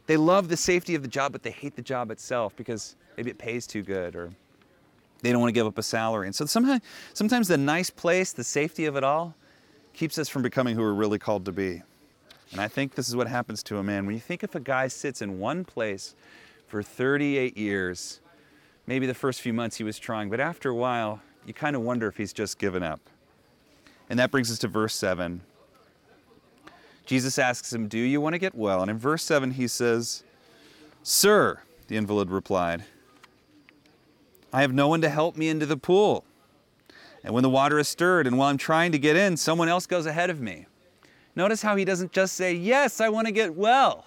they 0.05 0.17
love 0.17 0.49
the 0.49 0.57
safety 0.57 0.95
of 0.95 1.01
the 1.01 1.07
job, 1.07 1.31
but 1.31 1.43
they 1.43 1.51
hate 1.51 1.75
the 1.75 1.81
job 1.81 2.11
itself 2.11 2.55
because 2.55 2.95
maybe 3.15 3.31
it 3.31 3.37
pays 3.37 3.65
too 3.65 3.81
good 3.81 4.15
or 4.15 4.31
they 5.21 5.31
don't 5.31 5.41
want 5.41 5.49
to 5.49 5.53
give 5.53 5.67
up 5.67 5.77
a 5.77 5.83
salary. 5.83 6.27
And 6.27 6.35
so 6.35 6.45
somehow, 6.45 6.79
sometimes 7.13 7.47
the 7.47 7.57
nice 7.57 7.89
place, 7.89 8.31
the 8.31 8.43
safety 8.43 8.85
of 8.85 8.95
it 8.95 9.03
all, 9.03 9.35
keeps 9.93 10.17
us 10.17 10.29
from 10.29 10.41
becoming 10.41 10.75
who 10.75 10.81
we're 10.81 10.93
really 10.93 11.19
called 11.19 11.45
to 11.45 11.51
be. 11.51 11.81
And 12.51 12.61
I 12.61 12.67
think 12.67 12.95
this 12.95 13.09
is 13.09 13.15
what 13.15 13.27
happens 13.27 13.63
to 13.63 13.77
a 13.77 13.83
man. 13.83 14.05
When 14.05 14.15
you 14.15 14.21
think 14.21 14.43
if 14.43 14.55
a 14.55 14.59
guy 14.59 14.87
sits 14.87 15.21
in 15.21 15.39
one 15.39 15.65
place 15.65 16.15
for 16.67 16.81
38 16.81 17.57
years, 17.57 18.21
maybe 18.85 19.05
the 19.05 19.13
first 19.13 19.41
few 19.41 19.53
months 19.53 19.77
he 19.77 19.83
was 19.83 19.99
trying, 19.99 20.29
but 20.29 20.39
after 20.39 20.69
a 20.69 20.75
while, 20.75 21.19
you 21.45 21.53
kind 21.53 21.75
of 21.75 21.81
wonder 21.81 22.07
if 22.07 22.17
he's 22.17 22.33
just 22.33 22.57
given 22.59 22.83
up. 22.83 23.01
And 24.09 24.19
that 24.19 24.31
brings 24.31 24.51
us 24.51 24.59
to 24.59 24.67
verse 24.67 24.95
7. 24.95 25.41
Jesus 27.05 27.39
asks 27.39 27.71
him, 27.73 27.87
Do 27.87 27.97
you 27.97 28.21
want 28.21 28.33
to 28.33 28.39
get 28.39 28.53
well? 28.53 28.81
And 28.81 28.91
in 28.91 28.97
verse 28.97 29.23
7, 29.23 29.51
he 29.51 29.67
says, 29.67 30.23
Sir, 31.03 31.61
the 31.87 31.95
invalid 31.95 32.29
replied, 32.29 32.83
I 34.57 34.61
have 34.61 34.73
no 34.73 34.87
one 34.87 35.01
to 35.01 35.09
help 35.09 35.37
me 35.37 35.49
into 35.49 35.67
the 35.67 35.77
pool. 35.77 36.25
And 37.23 37.31
when 37.31 37.43
the 37.43 37.49
water 37.49 37.77
is 37.77 37.87
stirred, 37.87 38.25
and 38.25 38.39
while 38.39 38.49
I'm 38.49 38.57
trying 38.57 38.91
to 38.91 38.97
get 38.97 39.15
in, 39.15 39.37
someone 39.37 39.69
else 39.69 39.85
goes 39.85 40.07
ahead 40.07 40.31
of 40.31 40.41
me. 40.41 40.65
Notice 41.35 41.61
how 41.61 41.75
he 41.75 41.85
doesn't 41.85 42.11
just 42.11 42.33
say, 42.33 42.55
Yes, 42.55 42.99
I 42.99 43.09
want 43.09 43.27
to 43.27 43.31
get 43.31 43.53
well. 43.53 44.05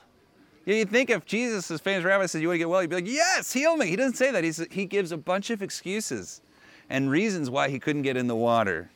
You 0.66 0.84
think 0.86 1.08
if 1.08 1.24
Jesus, 1.24 1.70
famous 1.80 2.02
rabbi, 2.02 2.26
said, 2.26 2.42
You 2.42 2.48
want 2.48 2.56
to 2.56 2.58
get 2.58 2.68
well, 2.68 2.80
he'd 2.80 2.90
be 2.90 2.96
like, 2.96 3.06
Yes, 3.06 3.52
heal 3.52 3.76
me. 3.76 3.86
He 3.86 3.94
doesn't 3.94 4.16
say 4.16 4.32
that. 4.32 4.42
He's, 4.42 4.66
he 4.72 4.86
gives 4.86 5.12
a 5.12 5.16
bunch 5.16 5.50
of 5.50 5.62
excuses 5.62 6.40
and 6.88 7.12
reasons 7.12 7.48
why 7.48 7.68
he 7.68 7.78
couldn't 7.78 8.02
get 8.02 8.16
in 8.16 8.26
the 8.26 8.34
water. 8.34 8.90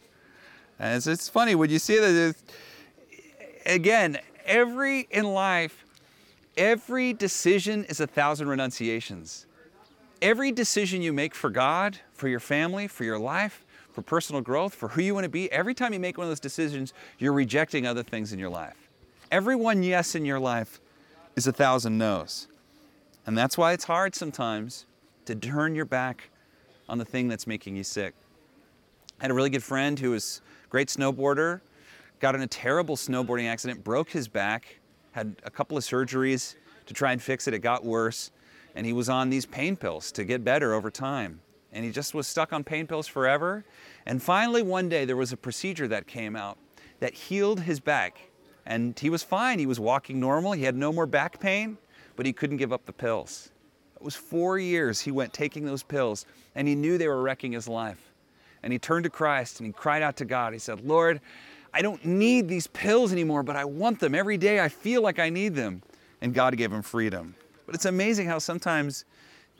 And 0.80 0.96
it's, 0.96 1.06
it's 1.06 1.28
funny 1.28 1.54
when 1.54 1.70
you 1.70 1.78
see 1.78 2.00
that. 2.00 2.34
Again, 3.64 4.18
every 4.44 5.06
in 5.08 5.22
life, 5.22 5.84
every 6.56 7.12
decision 7.12 7.84
is 7.84 8.00
a 8.00 8.08
thousand 8.08 8.48
renunciations 8.48 9.46
every 10.24 10.50
decision 10.50 11.02
you 11.02 11.12
make 11.12 11.34
for 11.34 11.50
God, 11.50 11.98
for 12.14 12.28
your 12.28 12.40
family, 12.40 12.88
for 12.88 13.04
your 13.04 13.18
life, 13.18 13.62
for 13.92 14.00
personal 14.00 14.40
growth, 14.40 14.74
for 14.74 14.88
who 14.88 15.02
you 15.02 15.14
want 15.14 15.24
to 15.24 15.28
be, 15.28 15.52
every 15.52 15.74
time 15.74 15.92
you 15.92 16.00
make 16.00 16.16
one 16.16 16.24
of 16.24 16.30
those 16.30 16.40
decisions, 16.40 16.94
you're 17.18 17.34
rejecting 17.34 17.86
other 17.86 18.02
things 18.02 18.32
in 18.32 18.38
your 18.38 18.48
life. 18.48 18.88
Every 19.30 19.54
one 19.54 19.82
yes 19.82 20.14
in 20.14 20.24
your 20.24 20.40
life 20.40 20.80
is 21.36 21.46
a 21.46 21.52
thousand 21.52 21.98
no's. 21.98 22.48
And 23.26 23.36
that's 23.36 23.58
why 23.58 23.72
it's 23.74 23.84
hard 23.84 24.14
sometimes 24.14 24.86
to 25.26 25.34
turn 25.34 25.74
your 25.74 25.84
back 25.84 26.30
on 26.88 26.96
the 26.96 27.04
thing 27.04 27.28
that's 27.28 27.46
making 27.46 27.76
you 27.76 27.84
sick. 27.84 28.14
I 29.20 29.24
had 29.24 29.30
a 29.30 29.34
really 29.34 29.50
good 29.50 29.62
friend 29.62 29.98
who 29.98 30.12
was 30.12 30.40
a 30.64 30.68
great 30.68 30.88
snowboarder, 30.88 31.60
got 32.20 32.34
in 32.34 32.40
a 32.40 32.46
terrible 32.46 32.96
snowboarding 32.96 33.46
accident, 33.46 33.84
broke 33.84 34.08
his 34.08 34.26
back, 34.26 34.80
had 35.12 35.36
a 35.44 35.50
couple 35.50 35.76
of 35.76 35.84
surgeries 35.84 36.54
to 36.86 36.94
try 36.94 37.12
and 37.12 37.20
fix 37.20 37.46
it. 37.46 37.52
It 37.52 37.58
got 37.58 37.84
worse 37.84 38.30
and 38.74 38.86
he 38.86 38.92
was 38.92 39.08
on 39.08 39.30
these 39.30 39.46
pain 39.46 39.76
pills 39.76 40.10
to 40.12 40.24
get 40.24 40.44
better 40.44 40.74
over 40.74 40.90
time. 40.90 41.40
And 41.72 41.84
he 41.84 41.90
just 41.90 42.14
was 42.14 42.26
stuck 42.26 42.52
on 42.52 42.64
pain 42.64 42.86
pills 42.86 43.06
forever. 43.06 43.64
And 44.06 44.22
finally, 44.22 44.62
one 44.62 44.88
day, 44.88 45.04
there 45.04 45.16
was 45.16 45.32
a 45.32 45.36
procedure 45.36 45.88
that 45.88 46.06
came 46.06 46.36
out 46.36 46.56
that 47.00 47.14
healed 47.14 47.60
his 47.60 47.80
back. 47.80 48.20
And 48.64 48.98
he 48.98 49.10
was 49.10 49.22
fine. 49.22 49.58
He 49.58 49.66
was 49.66 49.80
walking 49.80 50.20
normal. 50.20 50.52
He 50.52 50.62
had 50.62 50.76
no 50.76 50.92
more 50.92 51.06
back 51.06 51.40
pain, 51.40 51.76
but 52.16 52.26
he 52.26 52.32
couldn't 52.32 52.58
give 52.58 52.72
up 52.72 52.86
the 52.86 52.92
pills. 52.92 53.50
It 53.96 54.02
was 54.02 54.14
four 54.14 54.58
years 54.58 55.00
he 55.00 55.10
went 55.10 55.32
taking 55.32 55.64
those 55.64 55.82
pills, 55.82 56.26
and 56.54 56.68
he 56.68 56.74
knew 56.74 56.96
they 56.96 57.08
were 57.08 57.22
wrecking 57.22 57.52
his 57.52 57.68
life. 57.68 58.12
And 58.62 58.72
he 58.72 58.78
turned 58.78 59.04
to 59.04 59.10
Christ 59.10 59.60
and 59.60 59.66
he 59.66 59.72
cried 59.72 60.02
out 60.02 60.16
to 60.16 60.24
God. 60.24 60.54
He 60.54 60.58
said, 60.58 60.80
Lord, 60.86 61.20
I 61.74 61.82
don't 61.82 62.02
need 62.04 62.48
these 62.48 62.66
pills 62.66 63.12
anymore, 63.12 63.42
but 63.42 63.56
I 63.56 63.66
want 63.66 64.00
them. 64.00 64.14
Every 64.14 64.38
day 64.38 64.60
I 64.60 64.68
feel 64.68 65.02
like 65.02 65.18
I 65.18 65.28
need 65.28 65.54
them. 65.54 65.82
And 66.22 66.32
God 66.32 66.56
gave 66.56 66.72
him 66.72 66.80
freedom. 66.80 67.34
But 67.66 67.74
it's 67.74 67.84
amazing 67.84 68.26
how 68.26 68.38
sometimes 68.38 69.04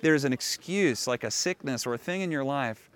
there's 0.01 0.25
an 0.25 0.33
excuse, 0.33 1.07
like 1.07 1.25
a 1.25 1.31
sickness 1.31 1.87
or 1.87 1.95
a 1.95 1.99
thing 1.99 2.21
in 2.21 2.31
your 2.31 2.45
life, 2.45 2.91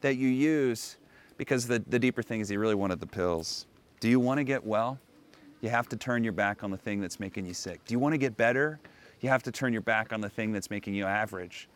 that 0.00 0.16
you 0.16 0.28
use 0.28 0.96
because 1.36 1.66
the, 1.66 1.78
the 1.88 1.98
deeper 1.98 2.22
thing 2.22 2.40
is 2.40 2.50
you 2.50 2.58
really 2.58 2.74
wanted 2.74 3.00
the 3.00 3.06
pills. 3.06 3.66
Do 4.00 4.08
you 4.08 4.20
want 4.20 4.38
to 4.38 4.44
get 4.44 4.64
well? 4.64 4.98
You 5.62 5.68
have 5.70 5.88
to 5.88 5.96
turn 5.96 6.24
your 6.24 6.32
back 6.32 6.62
on 6.62 6.70
the 6.70 6.76
thing 6.76 7.00
that's 7.00 7.20
making 7.20 7.46
you 7.46 7.54
sick. 7.54 7.84
Do 7.86 7.92
you 7.92 7.98
want 7.98 8.12
to 8.12 8.18
get 8.18 8.36
better? 8.36 8.78
You 9.20 9.28
have 9.28 9.42
to 9.44 9.52
turn 9.52 9.72
your 9.72 9.82
back 9.82 10.12
on 10.12 10.20
the 10.20 10.28
thing 10.28 10.52
that's 10.52 10.70
making 10.70 10.94
you 10.94 11.04
average. 11.04 11.68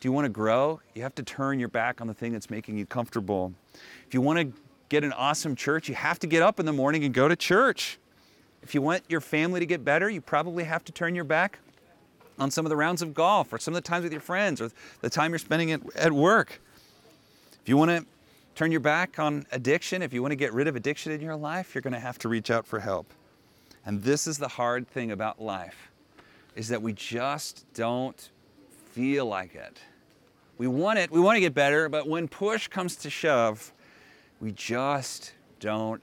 Do 0.00 0.08
you 0.08 0.12
want 0.12 0.24
to 0.24 0.30
grow? 0.30 0.80
You 0.94 1.02
have 1.02 1.14
to 1.16 1.22
turn 1.22 1.60
your 1.60 1.68
back 1.68 2.00
on 2.00 2.06
the 2.06 2.14
thing 2.14 2.32
that's 2.32 2.50
making 2.50 2.78
you 2.78 2.86
comfortable. 2.86 3.52
If 4.06 4.14
you 4.14 4.20
want 4.20 4.38
to 4.38 4.60
get 4.88 5.04
an 5.04 5.12
awesome 5.12 5.54
church, 5.54 5.88
you 5.88 5.94
have 5.94 6.18
to 6.20 6.26
get 6.26 6.42
up 6.42 6.58
in 6.58 6.66
the 6.66 6.72
morning 6.72 7.04
and 7.04 7.14
go 7.14 7.28
to 7.28 7.36
church. 7.36 7.98
If 8.62 8.74
you 8.74 8.82
want 8.82 9.02
your 9.08 9.20
family 9.20 9.60
to 9.60 9.66
get 9.66 9.84
better, 9.84 10.10
you 10.10 10.20
probably 10.20 10.64
have 10.64 10.84
to 10.84 10.92
turn 10.92 11.14
your 11.14 11.24
back 11.24 11.58
on 12.40 12.50
some 12.50 12.64
of 12.64 12.70
the 12.70 12.76
rounds 12.76 13.02
of 13.02 13.14
golf 13.14 13.52
or 13.52 13.58
some 13.58 13.74
of 13.74 13.82
the 13.82 13.86
times 13.86 14.02
with 14.02 14.12
your 14.12 14.20
friends 14.20 14.60
or 14.60 14.70
the 15.02 15.10
time 15.10 15.30
you're 15.30 15.38
spending 15.38 15.70
at, 15.70 15.80
at 15.94 16.12
work. 16.12 16.60
If 17.62 17.68
you 17.68 17.76
want 17.76 17.90
to 17.90 18.06
turn 18.54 18.72
your 18.72 18.80
back 18.80 19.18
on 19.18 19.46
addiction, 19.52 20.02
if 20.02 20.12
you 20.12 20.22
want 20.22 20.32
to 20.32 20.36
get 20.36 20.52
rid 20.54 20.66
of 20.66 20.74
addiction 20.74 21.12
in 21.12 21.20
your 21.20 21.36
life, 21.36 21.74
you're 21.74 21.82
going 21.82 21.92
to 21.92 22.00
have 22.00 22.18
to 22.20 22.28
reach 22.28 22.50
out 22.50 22.66
for 22.66 22.80
help. 22.80 23.12
And 23.84 24.02
this 24.02 24.26
is 24.26 24.38
the 24.38 24.48
hard 24.48 24.88
thing 24.88 25.12
about 25.12 25.40
life 25.40 25.90
is 26.56 26.68
that 26.68 26.82
we 26.82 26.92
just 26.94 27.64
don't 27.74 28.30
feel 28.92 29.26
like 29.26 29.54
it. 29.54 29.78
We 30.58 30.66
want 30.66 30.98
it, 30.98 31.10
we 31.10 31.20
want 31.20 31.36
to 31.36 31.40
get 31.40 31.54
better, 31.54 31.88
but 31.88 32.08
when 32.08 32.26
push 32.26 32.68
comes 32.68 32.96
to 32.96 33.10
shove, 33.10 33.72
we 34.40 34.52
just 34.52 35.32
don't 35.58 36.02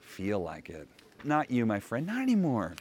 feel 0.00 0.40
like 0.40 0.68
it. 0.68 0.88
Not 1.24 1.50
you, 1.50 1.64
my 1.66 1.80
friend, 1.80 2.06
not 2.06 2.22
anymore. 2.22 2.74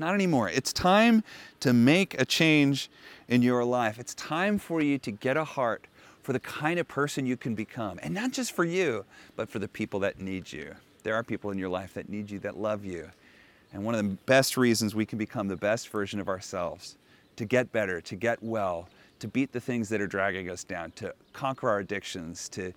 Not 0.00 0.14
anymore. 0.14 0.48
It's 0.48 0.72
time 0.72 1.22
to 1.60 1.74
make 1.74 2.18
a 2.18 2.24
change 2.24 2.90
in 3.28 3.42
your 3.42 3.66
life. 3.66 3.98
It's 3.98 4.14
time 4.14 4.58
for 4.58 4.80
you 4.80 4.96
to 4.96 5.10
get 5.10 5.36
a 5.36 5.44
heart 5.44 5.86
for 6.22 6.32
the 6.32 6.40
kind 6.40 6.80
of 6.80 6.88
person 6.88 7.26
you 7.26 7.36
can 7.36 7.54
become. 7.54 8.00
And 8.02 8.14
not 8.14 8.32
just 8.32 8.52
for 8.52 8.64
you, 8.64 9.04
but 9.36 9.50
for 9.50 9.58
the 9.58 9.68
people 9.68 10.00
that 10.00 10.18
need 10.18 10.50
you. 10.50 10.74
There 11.02 11.14
are 11.14 11.22
people 11.22 11.50
in 11.50 11.58
your 11.58 11.68
life 11.68 11.92
that 11.92 12.08
need 12.08 12.30
you, 12.30 12.38
that 12.38 12.56
love 12.56 12.82
you. 12.82 13.10
And 13.74 13.84
one 13.84 13.94
of 13.94 14.02
the 14.02 14.16
best 14.24 14.56
reasons 14.56 14.94
we 14.94 15.04
can 15.04 15.18
become 15.18 15.48
the 15.48 15.56
best 15.56 15.90
version 15.90 16.18
of 16.18 16.28
ourselves, 16.28 16.96
to 17.36 17.44
get 17.44 17.70
better, 17.70 18.00
to 18.00 18.16
get 18.16 18.42
well, 18.42 18.88
to 19.18 19.28
beat 19.28 19.52
the 19.52 19.60
things 19.60 19.90
that 19.90 20.00
are 20.00 20.06
dragging 20.06 20.48
us 20.48 20.64
down, 20.64 20.92
to 20.92 21.12
conquer 21.34 21.68
our 21.68 21.80
addictions, 21.80 22.48
to, 22.48 22.72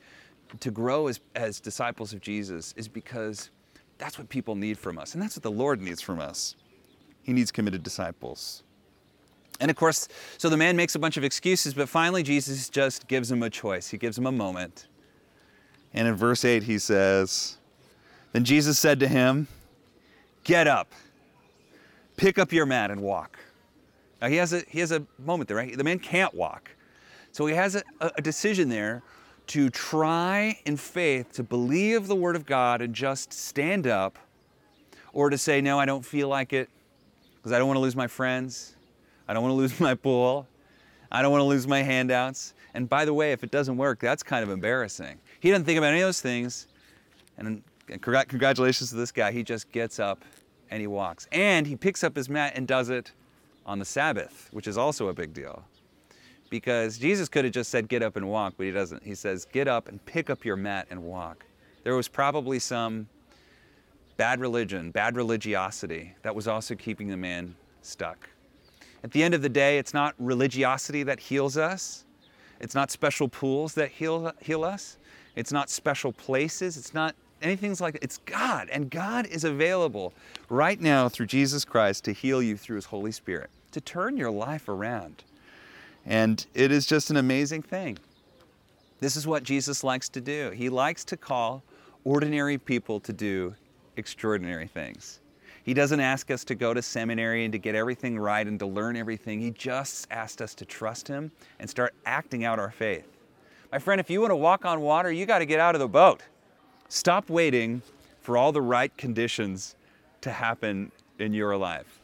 to 0.60 0.72
grow 0.72 1.08
as, 1.08 1.22
as 1.36 1.62
disciples 1.62 2.12
of 2.12 2.20
Jesus, 2.20 2.74
is 2.76 2.90
because 2.90 3.50
that's 3.98 4.18
what 4.18 4.28
people 4.28 4.56
need 4.56 4.78
from 4.78 5.00
us. 5.00 5.14
And 5.14 5.24
that's 5.24 5.38
what 5.38 5.44
the 5.44 5.52
Lord 5.52 5.82
needs 5.82 6.02
from 6.02 6.20
us. 6.20 6.58
He 7.24 7.34
needs 7.34 7.52
committed 7.52 7.84
disciples. 7.84 8.64
And 9.60 9.72
of 9.72 9.78
course, 9.78 10.08
so 10.38 10.50
the 10.50 10.58
man 10.58 10.76
makes 10.76 10.96
a 10.96 11.00
bunch 11.00 11.18
of 11.18 11.24
excuses, 11.24 11.74
but 11.74 11.88
finally 11.88 12.24
Jesus 12.24 12.70
just 12.70 13.08
gives 13.08 13.32
him 13.32 13.44
a 13.44 13.50
choice. 13.50 13.90
He 13.90 13.98
gives 13.98 14.18
him 14.18 14.26
a 14.26 14.32
moment. 14.32 14.88
And 15.94 16.08
in 16.08 16.16
verse 16.16 16.44
8, 16.44 16.64
he 16.64 16.80
says, 16.80 17.58
Then 18.32 18.44
Jesus 18.44 18.80
said 18.80 19.00
to 19.00 19.08
him, 19.08 19.48
Get 20.44 20.68
up, 20.68 20.92
pick 22.18 22.38
up 22.38 22.52
your 22.52 22.66
mat, 22.66 22.92
and 22.92 23.02
walk. 23.02 23.40
Now 24.22 24.28
he 24.28 24.36
has 24.38 24.54
a, 24.54 24.64
he 24.68 24.80
has 24.80 24.92
a 24.92 25.06
moment 25.20 25.48
there, 25.48 25.58
right? 25.58 25.78
The 25.78 25.84
man 25.84 26.00
can't 26.00 26.34
walk. 26.34 26.72
So 27.32 27.46
he 27.46 27.56
has 27.56 27.76
a, 27.76 27.84
a 28.02 28.22
decision 28.22 28.70
there 28.70 29.04
to 29.48 29.70
try 29.70 30.60
in 30.66 30.78
faith 30.78 31.34
to 31.34 31.44
believe 31.44 32.08
the 32.08 32.16
word 32.16 32.36
of 32.36 32.46
God 32.46 32.82
and 32.82 32.94
just 32.94 33.34
stand 33.34 33.88
up, 33.88 34.18
or 35.14 35.30
to 35.30 35.38
say, 35.38 35.62
No, 35.62 35.80
I 35.80 35.86
don't 35.86 36.06
feel 36.06 36.28
like 36.28 36.54
it 36.54 36.70
because 37.44 37.52
I 37.52 37.60
don't 37.60 37.68
want 37.68 37.76
to 37.76 37.82
lose 37.82 37.96
my 37.96 38.08
friends. 38.08 38.78
I 39.28 39.34
don't 39.34 39.44
want 39.44 39.52
to 39.52 39.58
lose 39.58 39.78
my 39.82 39.96
pool. 39.96 40.48
I 41.12 41.22
don't 41.22 41.32
want 41.32 41.42
to 41.42 41.46
lose 41.46 41.68
my 41.68 41.82
handouts. 41.82 42.54
And 42.74 42.88
by 42.88 43.04
the 43.04 43.14
way, 43.14 43.34
if 43.34 43.44
it 43.44 43.52
doesn't 43.52 43.76
work, 43.76 44.00
that's 44.00 44.24
kind 44.24 44.44
of 44.44 44.50
embarrassing. 44.50 45.20
He 45.42 45.52
doesn't 45.52 45.66
think 45.66 45.78
about 45.78 45.92
any 45.92 46.00
of 46.00 46.08
those 46.08 46.22
things. 46.22 46.68
And 47.38 47.62
congratulations 48.00 48.92
to 48.92 48.96
this 48.96 49.12
guy. 49.12 49.34
He 49.34 49.44
just 49.44 49.72
gets 49.74 50.00
up 50.00 50.24
and 50.72 50.80
he 50.80 50.88
walks. 50.88 51.28
And 51.34 51.68
he 51.68 51.76
picks 51.76 52.02
up 52.02 52.16
his 52.16 52.30
mat 52.30 52.54
and 52.56 52.66
does 52.66 52.90
it 52.90 53.12
on 53.66 53.78
the 53.78 53.86
Sabbath, 53.86 54.48
which 54.54 54.68
is 54.68 54.78
also 54.78 55.10
a 55.10 55.14
big 55.14 55.34
deal. 55.34 55.66
Because 56.50 56.98
Jesus 56.98 57.28
could 57.28 57.44
have 57.44 57.54
just 57.54 57.70
said, 57.70 57.90
get 57.90 58.02
up 58.02 58.16
and 58.16 58.30
walk, 58.30 58.54
but 58.56 58.66
he 58.66 58.72
doesn't. 58.72 59.04
He 59.04 59.16
says, 59.16 59.46
get 59.52 59.68
up 59.68 59.90
and 59.90 60.04
pick 60.06 60.30
up 60.30 60.46
your 60.46 60.56
mat 60.56 60.88
and 60.90 61.04
walk. 61.04 61.46
There 61.84 61.96
was 61.96 62.08
probably 62.08 62.60
some 62.60 63.08
bad 64.18 64.40
religion, 64.40 64.92
bad 64.92 65.16
religiosity 65.16 66.16
that 66.22 66.36
was 66.36 66.48
also 66.48 66.76
keeping 66.76 67.08
the 67.08 67.18
man 67.18 67.56
stuck. 67.82 68.30
At 69.04 69.12
the 69.12 69.22
end 69.22 69.34
of 69.34 69.42
the 69.42 69.50
day, 69.50 69.78
it's 69.78 69.94
not 69.94 70.16
religiosity 70.18 71.04
that 71.04 71.20
heals 71.20 71.58
us. 71.58 72.06
It's 72.60 72.76
not 72.76 72.92
special 72.92 73.28
pools 73.28 73.74
that 73.74 73.90
heal, 73.90 74.32
heal 74.40 74.64
us. 74.64 74.98
It's 75.36 75.52
not 75.52 75.70
special 75.70 76.14
places. 76.14 76.78
It's 76.78 76.94
not 76.94 77.16
anything 77.42 77.76
like 77.80 77.94
that. 77.94 78.04
It's 78.04 78.20
God. 78.20 78.70
And 78.70 78.90
God 78.90 79.26
is 79.28 79.44
available 79.44 80.14
right 80.50 80.80
now 80.80 81.10
through 81.10 81.26
Jesus 81.26 81.66
Christ 81.66 82.06
to 82.06 82.14
heal 82.14 82.42
you 82.42 82.56
through 82.56 82.78
His 82.78 82.86
Holy 82.86 83.12
Spirit, 83.12 83.50
to 83.72 83.82
turn 83.82 84.16
your 84.16 84.32
life 84.32 84.70
around. 84.70 85.24
And 86.06 86.46
it 86.54 86.72
is 86.72 86.86
just 86.86 87.10
an 87.10 87.18
amazing 87.18 87.64
thing. 87.64 87.98
This 89.00 89.18
is 89.18 89.28
what 89.28 89.44
Jesus 89.44 89.84
likes 89.84 90.08
to 90.10 90.22
do. 90.22 90.52
He 90.52 90.70
likes 90.70 91.04
to 91.06 91.18
call 91.18 91.64
ordinary 92.06 92.58
people 92.58 93.00
to 93.02 93.12
do 93.12 93.56
extraordinary 93.98 94.68
things. 94.68 95.20
He 95.64 95.74
doesn't 95.74 96.00
ask 96.00 96.30
us 96.30 96.44
to 96.46 96.56
go 96.56 96.74
to 96.74 96.82
seminary 96.82 97.46
and 97.46 97.52
to 97.54 97.58
get 97.58 97.74
everything 97.74 98.20
right 98.20 98.46
and 98.46 98.60
to 98.60 98.66
learn 98.66 98.98
everything. 98.98 99.40
He 99.40 99.52
just 99.52 100.08
asked 100.12 100.42
us 100.42 100.54
to 100.56 100.66
trust 100.66 101.08
Him 101.08 101.32
and 101.60 101.70
start 101.70 101.94
acting 102.06 102.44
out 102.44 102.60
our 102.60 102.72
faith. 102.72 103.08
My 103.72 103.80
friend, 103.80 104.00
if 104.00 104.10
you 104.10 104.20
want 104.20 104.32
to 104.32 104.36
walk 104.36 104.66
on 104.66 104.82
water, 104.82 105.12
you 105.12 105.26
got 105.26 105.40
to 105.40 105.46
get 105.46 105.60
out 105.60 105.74
of 105.74 105.80
the 105.80 105.88
boat. 105.88 106.22
Stop 106.90 107.30
waiting 107.30 107.82
for 108.20 108.38
all 108.38 108.52
the 108.52 108.62
right 108.62 108.96
conditions 108.98 109.76
to 110.22 110.32
happen 110.32 110.92
in 111.18 111.34
your 111.34 111.56
life. 111.58 112.00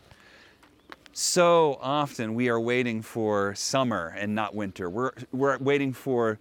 So 1.12 1.78
often 1.82 2.34
we 2.34 2.50
are 2.50 2.60
waiting 2.60 3.02
for 3.02 3.54
summer 3.56 4.16
and 4.18 4.34
not 4.34 4.56
winter. 4.56 4.90
We're, 4.90 5.12
we're 5.32 5.58
waiting 5.58 5.92
for 5.92 6.40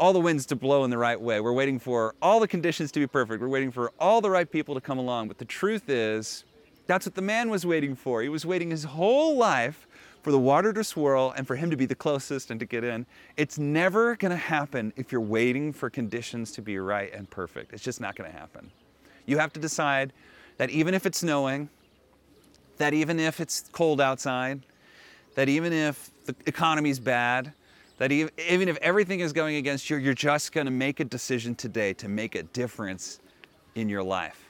all 0.00 0.14
the 0.14 0.20
winds 0.20 0.46
to 0.46 0.56
blow 0.56 0.82
in 0.84 0.90
the 0.90 0.96
right 0.96 1.20
way. 1.20 1.40
We're 1.40 1.52
waiting 1.52 1.78
for 1.78 2.14
all 2.22 2.40
the 2.40 2.48
conditions 2.48 2.90
to 2.92 3.00
be 3.00 3.06
perfect. 3.06 3.42
We're 3.42 3.48
waiting 3.48 3.70
for 3.70 3.92
all 4.00 4.22
the 4.22 4.30
right 4.30 4.50
people 4.50 4.74
to 4.74 4.80
come 4.80 4.96
along. 4.96 5.28
But 5.28 5.36
the 5.36 5.44
truth 5.44 5.90
is, 5.90 6.44
that's 6.86 7.04
what 7.04 7.14
the 7.14 7.22
man 7.22 7.50
was 7.50 7.66
waiting 7.66 7.94
for. 7.94 8.22
He 8.22 8.30
was 8.30 8.46
waiting 8.46 8.70
his 8.70 8.82
whole 8.82 9.36
life 9.36 9.86
for 10.22 10.32
the 10.32 10.38
water 10.38 10.72
to 10.72 10.82
swirl 10.82 11.34
and 11.36 11.46
for 11.46 11.54
him 11.54 11.70
to 11.70 11.76
be 11.76 11.84
the 11.84 11.94
closest 11.94 12.50
and 12.50 12.58
to 12.60 12.66
get 12.66 12.82
in. 12.82 13.04
It's 13.36 13.58
never 13.58 14.16
going 14.16 14.30
to 14.30 14.38
happen 14.38 14.94
if 14.96 15.12
you're 15.12 15.20
waiting 15.20 15.70
for 15.70 15.90
conditions 15.90 16.50
to 16.52 16.62
be 16.62 16.78
right 16.78 17.12
and 17.12 17.28
perfect. 17.28 17.74
It's 17.74 17.82
just 17.82 18.00
not 18.00 18.16
going 18.16 18.30
to 18.30 18.36
happen. 18.36 18.70
You 19.26 19.36
have 19.36 19.52
to 19.52 19.60
decide 19.60 20.14
that 20.56 20.70
even 20.70 20.94
if 20.94 21.04
it's 21.04 21.18
snowing, 21.18 21.68
that 22.78 22.94
even 22.94 23.20
if 23.20 23.38
it's 23.38 23.68
cold 23.72 24.00
outside, 24.00 24.62
that 25.34 25.50
even 25.50 25.74
if 25.74 26.10
the 26.24 26.34
economy's 26.46 26.98
bad, 26.98 27.52
that 28.00 28.10
even 28.10 28.66
if 28.66 28.78
everything 28.78 29.20
is 29.20 29.30
going 29.30 29.56
against 29.56 29.90
you, 29.90 29.98
you're 29.98 30.14
just 30.14 30.52
going 30.52 30.64
to 30.64 30.70
make 30.70 31.00
a 31.00 31.04
decision 31.04 31.54
today 31.54 31.92
to 31.92 32.08
make 32.08 32.34
a 32.34 32.42
difference 32.44 33.20
in 33.74 33.90
your 33.90 34.02
life. 34.02 34.48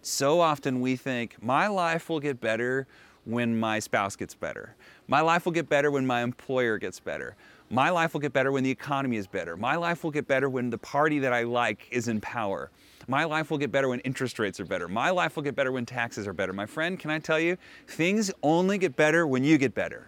So 0.00 0.40
often 0.40 0.80
we 0.80 0.96
think, 0.96 1.36
my 1.42 1.66
life 1.66 2.08
will 2.08 2.18
get 2.18 2.40
better 2.40 2.86
when 3.26 3.60
my 3.60 3.78
spouse 3.78 4.16
gets 4.16 4.34
better. 4.34 4.74
My 5.06 5.20
life 5.20 5.44
will 5.44 5.52
get 5.52 5.68
better 5.68 5.90
when 5.90 6.06
my 6.06 6.22
employer 6.22 6.78
gets 6.78 6.98
better. 6.98 7.36
My 7.68 7.90
life 7.90 8.14
will 8.14 8.22
get 8.22 8.32
better 8.32 8.52
when 8.52 8.64
the 8.64 8.70
economy 8.70 9.18
is 9.18 9.26
better. 9.26 9.54
My 9.54 9.76
life 9.76 10.02
will 10.02 10.10
get 10.10 10.26
better 10.26 10.48
when 10.48 10.70
the 10.70 10.78
party 10.78 11.18
that 11.18 11.34
I 11.34 11.42
like 11.42 11.88
is 11.90 12.08
in 12.08 12.22
power. 12.22 12.70
My 13.06 13.24
life 13.24 13.50
will 13.50 13.58
get 13.58 13.70
better 13.70 13.90
when 13.90 14.00
interest 14.00 14.38
rates 14.38 14.60
are 14.60 14.64
better. 14.64 14.88
My 14.88 15.10
life 15.10 15.36
will 15.36 15.42
get 15.42 15.54
better 15.54 15.72
when 15.72 15.84
taxes 15.84 16.26
are 16.26 16.32
better. 16.32 16.54
My 16.54 16.64
friend, 16.64 16.98
can 16.98 17.10
I 17.10 17.18
tell 17.18 17.38
you, 17.38 17.58
things 17.86 18.30
only 18.42 18.78
get 18.78 18.96
better 18.96 19.26
when 19.26 19.44
you 19.44 19.58
get 19.58 19.74
better. 19.74 20.06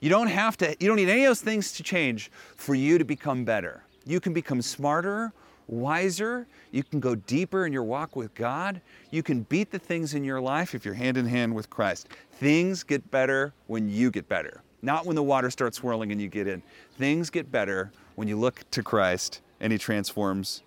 You 0.00 0.10
don't 0.10 0.28
have 0.28 0.56
to, 0.58 0.76
you 0.78 0.86
don't 0.86 0.96
need 0.96 1.08
any 1.08 1.24
of 1.24 1.30
those 1.30 1.40
things 1.40 1.72
to 1.72 1.82
change 1.82 2.30
for 2.56 2.74
you 2.74 2.98
to 2.98 3.04
become 3.04 3.44
better. 3.44 3.82
You 4.06 4.20
can 4.20 4.32
become 4.32 4.62
smarter, 4.62 5.32
wiser. 5.66 6.46
You 6.70 6.82
can 6.82 7.00
go 7.00 7.14
deeper 7.14 7.66
in 7.66 7.72
your 7.72 7.82
walk 7.82 8.16
with 8.16 8.34
God. 8.34 8.80
You 9.10 9.22
can 9.22 9.42
beat 9.42 9.70
the 9.70 9.78
things 9.78 10.14
in 10.14 10.24
your 10.24 10.40
life 10.40 10.74
if 10.74 10.84
you're 10.84 10.94
hand 10.94 11.16
in 11.16 11.26
hand 11.26 11.54
with 11.54 11.68
Christ. 11.68 12.08
Things 12.32 12.82
get 12.82 13.10
better 13.10 13.52
when 13.66 13.88
you 13.88 14.10
get 14.10 14.28
better, 14.28 14.62
not 14.82 15.04
when 15.04 15.16
the 15.16 15.22
water 15.22 15.50
starts 15.50 15.78
swirling 15.78 16.12
and 16.12 16.20
you 16.20 16.28
get 16.28 16.46
in. 16.46 16.62
Things 16.96 17.28
get 17.30 17.50
better 17.50 17.90
when 18.14 18.28
you 18.28 18.36
look 18.36 18.68
to 18.70 18.82
Christ 18.82 19.40
and 19.60 19.72
He 19.72 19.78
transforms 19.78 20.62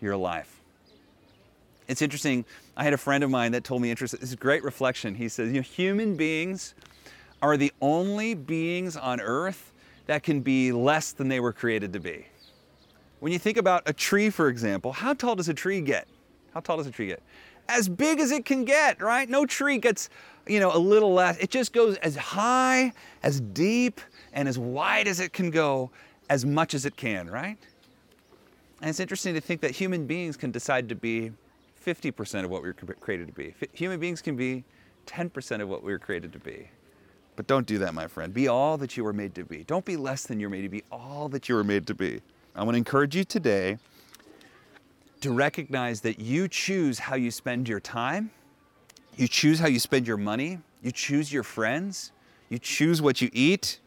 your 0.00 0.16
life. 0.16 0.60
It's 1.88 2.02
interesting. 2.02 2.44
I 2.76 2.84
had 2.84 2.92
a 2.92 2.98
friend 2.98 3.22
of 3.22 3.30
mine 3.30 3.52
that 3.52 3.64
told 3.64 3.82
me 3.82 3.90
interesting. 3.90 4.20
This 4.20 4.30
is 4.30 4.36
great 4.36 4.64
reflection. 4.64 5.14
He 5.14 5.28
says, 5.28 5.48
you 5.48 5.56
know, 5.56 5.62
human 5.62 6.16
beings 6.16 6.74
are 7.42 7.56
the 7.56 7.72
only 7.82 8.34
beings 8.34 8.96
on 8.96 9.20
earth 9.20 9.72
that 10.06 10.22
can 10.22 10.40
be 10.40 10.72
less 10.72 11.12
than 11.12 11.28
they 11.28 11.40
were 11.40 11.52
created 11.52 11.92
to 11.92 12.00
be. 12.00 12.26
When 13.20 13.32
you 13.32 13.38
think 13.38 13.56
about 13.56 13.82
a 13.86 13.92
tree, 13.92 14.30
for 14.30 14.48
example, 14.48 14.92
how 14.92 15.12
tall 15.12 15.34
does 15.34 15.48
a 15.48 15.54
tree 15.54 15.80
get? 15.80 16.08
How 16.54 16.60
tall 16.60 16.78
does 16.78 16.86
a 16.86 16.90
tree 16.90 17.08
get? 17.08 17.22
As 17.68 17.88
big 17.88 18.20
as 18.20 18.30
it 18.30 18.44
can 18.44 18.64
get, 18.64 19.00
right? 19.00 19.28
No 19.28 19.46
tree 19.46 19.78
gets, 19.78 20.08
you 20.46 20.60
know, 20.60 20.74
a 20.74 20.78
little 20.78 21.12
less. 21.12 21.36
It 21.38 21.50
just 21.50 21.72
goes 21.72 21.96
as 21.98 22.16
high, 22.16 22.92
as 23.22 23.40
deep, 23.40 24.00
and 24.32 24.48
as 24.48 24.58
wide 24.58 25.06
as 25.06 25.20
it 25.20 25.32
can 25.32 25.50
go, 25.50 25.90
as 26.28 26.44
much 26.44 26.74
as 26.74 26.86
it 26.86 26.96
can, 26.96 27.30
right? 27.30 27.56
And 28.80 28.90
it's 28.90 29.00
interesting 29.00 29.34
to 29.34 29.40
think 29.40 29.60
that 29.60 29.70
human 29.70 30.06
beings 30.06 30.36
can 30.36 30.50
decide 30.50 30.88
to 30.88 30.96
be 30.96 31.30
50% 31.84 32.44
of 32.44 32.50
what 32.50 32.62
we 32.62 32.68
were 32.68 32.74
created 32.74 33.28
to 33.28 33.32
be. 33.32 33.54
Human 33.72 34.00
beings 34.00 34.20
can 34.20 34.36
be 34.36 34.64
10% 35.06 35.60
of 35.60 35.68
what 35.68 35.82
we 35.84 35.92
were 35.92 35.98
created 35.98 36.32
to 36.32 36.38
be. 36.38 36.68
But 37.36 37.46
don't 37.46 37.66
do 37.66 37.78
that, 37.78 37.94
my 37.94 38.06
friend. 38.06 38.32
Be 38.32 38.48
all 38.48 38.76
that 38.78 38.96
you 38.96 39.04
were 39.04 39.12
made 39.12 39.34
to 39.36 39.44
be. 39.44 39.64
Don't 39.64 39.84
be 39.84 39.96
less 39.96 40.24
than 40.24 40.38
you're 40.38 40.50
made 40.50 40.62
to 40.62 40.68
be, 40.68 40.82
all 40.92 41.28
that 41.30 41.48
you 41.48 41.54
were 41.54 41.64
made 41.64 41.86
to 41.86 41.94
be. 41.94 42.20
I 42.54 42.62
want 42.62 42.74
to 42.74 42.78
encourage 42.78 43.16
you 43.16 43.24
today 43.24 43.78
to 45.22 45.32
recognize 45.32 46.02
that 46.02 46.18
you 46.18 46.48
choose 46.48 46.98
how 46.98 47.14
you 47.16 47.30
spend 47.30 47.68
your 47.68 47.80
time, 47.80 48.30
you 49.16 49.28
choose 49.28 49.58
how 49.58 49.68
you 49.68 49.78
spend 49.78 50.06
your 50.06 50.16
money, 50.16 50.58
you 50.82 50.92
choose 50.92 51.32
your 51.32 51.42
friends, 51.42 52.12
you 52.50 52.58
choose 52.58 53.00
what 53.00 53.22
you 53.22 53.30
eat, 53.32 53.78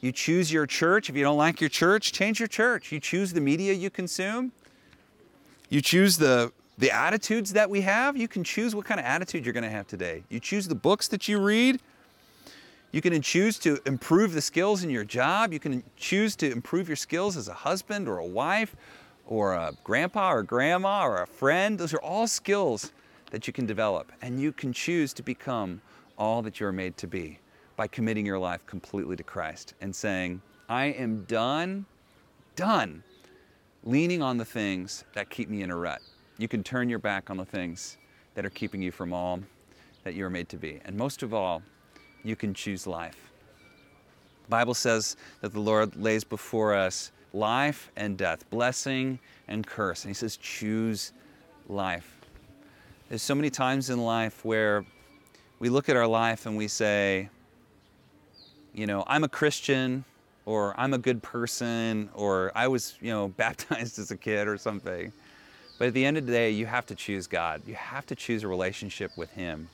you 0.00 0.10
choose 0.10 0.52
your 0.52 0.66
church. 0.66 1.10
If 1.10 1.16
you 1.16 1.22
don't 1.22 1.36
like 1.36 1.60
your 1.60 1.70
church, 1.70 2.12
change 2.12 2.40
your 2.40 2.48
church. 2.48 2.90
You 2.90 2.98
choose 2.98 3.32
the 3.32 3.40
media 3.40 3.72
you 3.72 3.90
consume, 3.90 4.52
you 5.68 5.80
choose 5.80 6.16
the 6.16 6.52
the 6.78 6.90
attitudes 6.90 7.52
that 7.52 7.68
we 7.68 7.82
have. 7.82 8.16
You 8.16 8.26
can 8.26 8.42
choose 8.42 8.74
what 8.74 8.86
kind 8.86 8.98
of 8.98 9.04
attitude 9.04 9.44
you're 9.44 9.52
going 9.52 9.64
to 9.64 9.70
have 9.70 9.86
today. 9.86 10.24
You 10.30 10.40
choose 10.40 10.66
the 10.66 10.74
books 10.74 11.08
that 11.08 11.28
you 11.28 11.38
read. 11.38 11.78
You 12.92 13.00
can 13.00 13.20
choose 13.22 13.58
to 13.60 13.78
improve 13.86 14.32
the 14.32 14.40
skills 14.40 14.82
in 14.82 14.90
your 14.90 15.04
job. 15.04 15.52
You 15.52 15.60
can 15.60 15.84
choose 15.96 16.34
to 16.36 16.50
improve 16.50 16.88
your 16.88 16.96
skills 16.96 17.36
as 17.36 17.46
a 17.46 17.54
husband 17.54 18.08
or 18.08 18.18
a 18.18 18.26
wife 18.26 18.74
or 19.26 19.54
a 19.54 19.72
grandpa 19.84 20.32
or 20.32 20.42
grandma 20.42 21.06
or 21.06 21.22
a 21.22 21.26
friend. 21.26 21.78
Those 21.78 21.94
are 21.94 22.00
all 22.00 22.26
skills 22.26 22.92
that 23.30 23.46
you 23.46 23.52
can 23.52 23.64
develop. 23.64 24.10
And 24.22 24.40
you 24.40 24.50
can 24.52 24.72
choose 24.72 25.12
to 25.14 25.22
become 25.22 25.80
all 26.18 26.42
that 26.42 26.58
you're 26.58 26.72
made 26.72 26.96
to 26.96 27.06
be 27.06 27.38
by 27.76 27.86
committing 27.86 28.26
your 28.26 28.38
life 28.38 28.66
completely 28.66 29.14
to 29.16 29.22
Christ 29.22 29.74
and 29.80 29.94
saying, 29.94 30.42
I 30.68 30.86
am 30.86 31.24
done, 31.24 31.86
done 32.56 33.04
leaning 33.84 34.20
on 34.20 34.36
the 34.36 34.44
things 34.44 35.04
that 35.14 35.30
keep 35.30 35.48
me 35.48 35.62
in 35.62 35.70
a 35.70 35.76
rut. 35.76 36.02
You 36.38 36.48
can 36.48 36.62
turn 36.62 36.88
your 36.88 36.98
back 36.98 37.30
on 37.30 37.36
the 37.36 37.44
things 37.44 37.96
that 38.34 38.44
are 38.44 38.50
keeping 38.50 38.82
you 38.82 38.90
from 38.90 39.12
all 39.12 39.40
that 40.04 40.14
you 40.14 40.24
are 40.24 40.30
made 40.30 40.48
to 40.50 40.56
be. 40.56 40.80
And 40.84 40.96
most 40.96 41.22
of 41.22 41.32
all, 41.32 41.62
you 42.24 42.36
can 42.36 42.54
choose 42.54 42.86
life. 42.86 43.30
The 44.44 44.50
Bible 44.50 44.74
says 44.74 45.16
that 45.40 45.52
the 45.52 45.60
Lord 45.60 45.96
lays 45.96 46.24
before 46.24 46.74
us 46.74 47.12
life 47.32 47.90
and 47.96 48.16
death, 48.16 48.48
blessing 48.50 49.18
and 49.48 49.66
curse. 49.66 50.04
And 50.04 50.10
He 50.10 50.14
says, 50.14 50.36
choose 50.36 51.12
life. 51.68 52.20
There's 53.08 53.22
so 53.22 53.34
many 53.34 53.50
times 53.50 53.90
in 53.90 54.02
life 54.02 54.44
where 54.44 54.84
we 55.58 55.68
look 55.68 55.88
at 55.88 55.96
our 55.96 56.06
life 56.06 56.46
and 56.46 56.56
we 56.56 56.68
say, 56.68 57.28
you 58.74 58.86
know, 58.86 59.04
I'm 59.06 59.24
a 59.24 59.28
Christian, 59.28 60.04
or 60.46 60.74
I'm 60.78 60.94
a 60.94 60.98
good 60.98 61.22
person, 61.22 62.08
or 62.14 62.52
I 62.54 62.68
was, 62.68 62.96
you 63.00 63.10
know, 63.10 63.28
baptized 63.36 63.98
as 63.98 64.10
a 64.10 64.16
kid 64.16 64.48
or 64.48 64.56
something. 64.56 65.12
But 65.78 65.88
at 65.88 65.94
the 65.94 66.04
end 66.04 66.18
of 66.18 66.26
the 66.26 66.32
day, 66.32 66.50
you 66.50 66.66
have 66.66 66.86
to 66.86 66.94
choose 66.94 67.26
God. 67.26 67.62
You 67.66 67.74
have 67.74 68.06
to 68.06 68.14
choose 68.14 68.42
a 68.42 68.48
relationship 68.48 69.16
with 69.16 69.30
Him. 69.30 69.68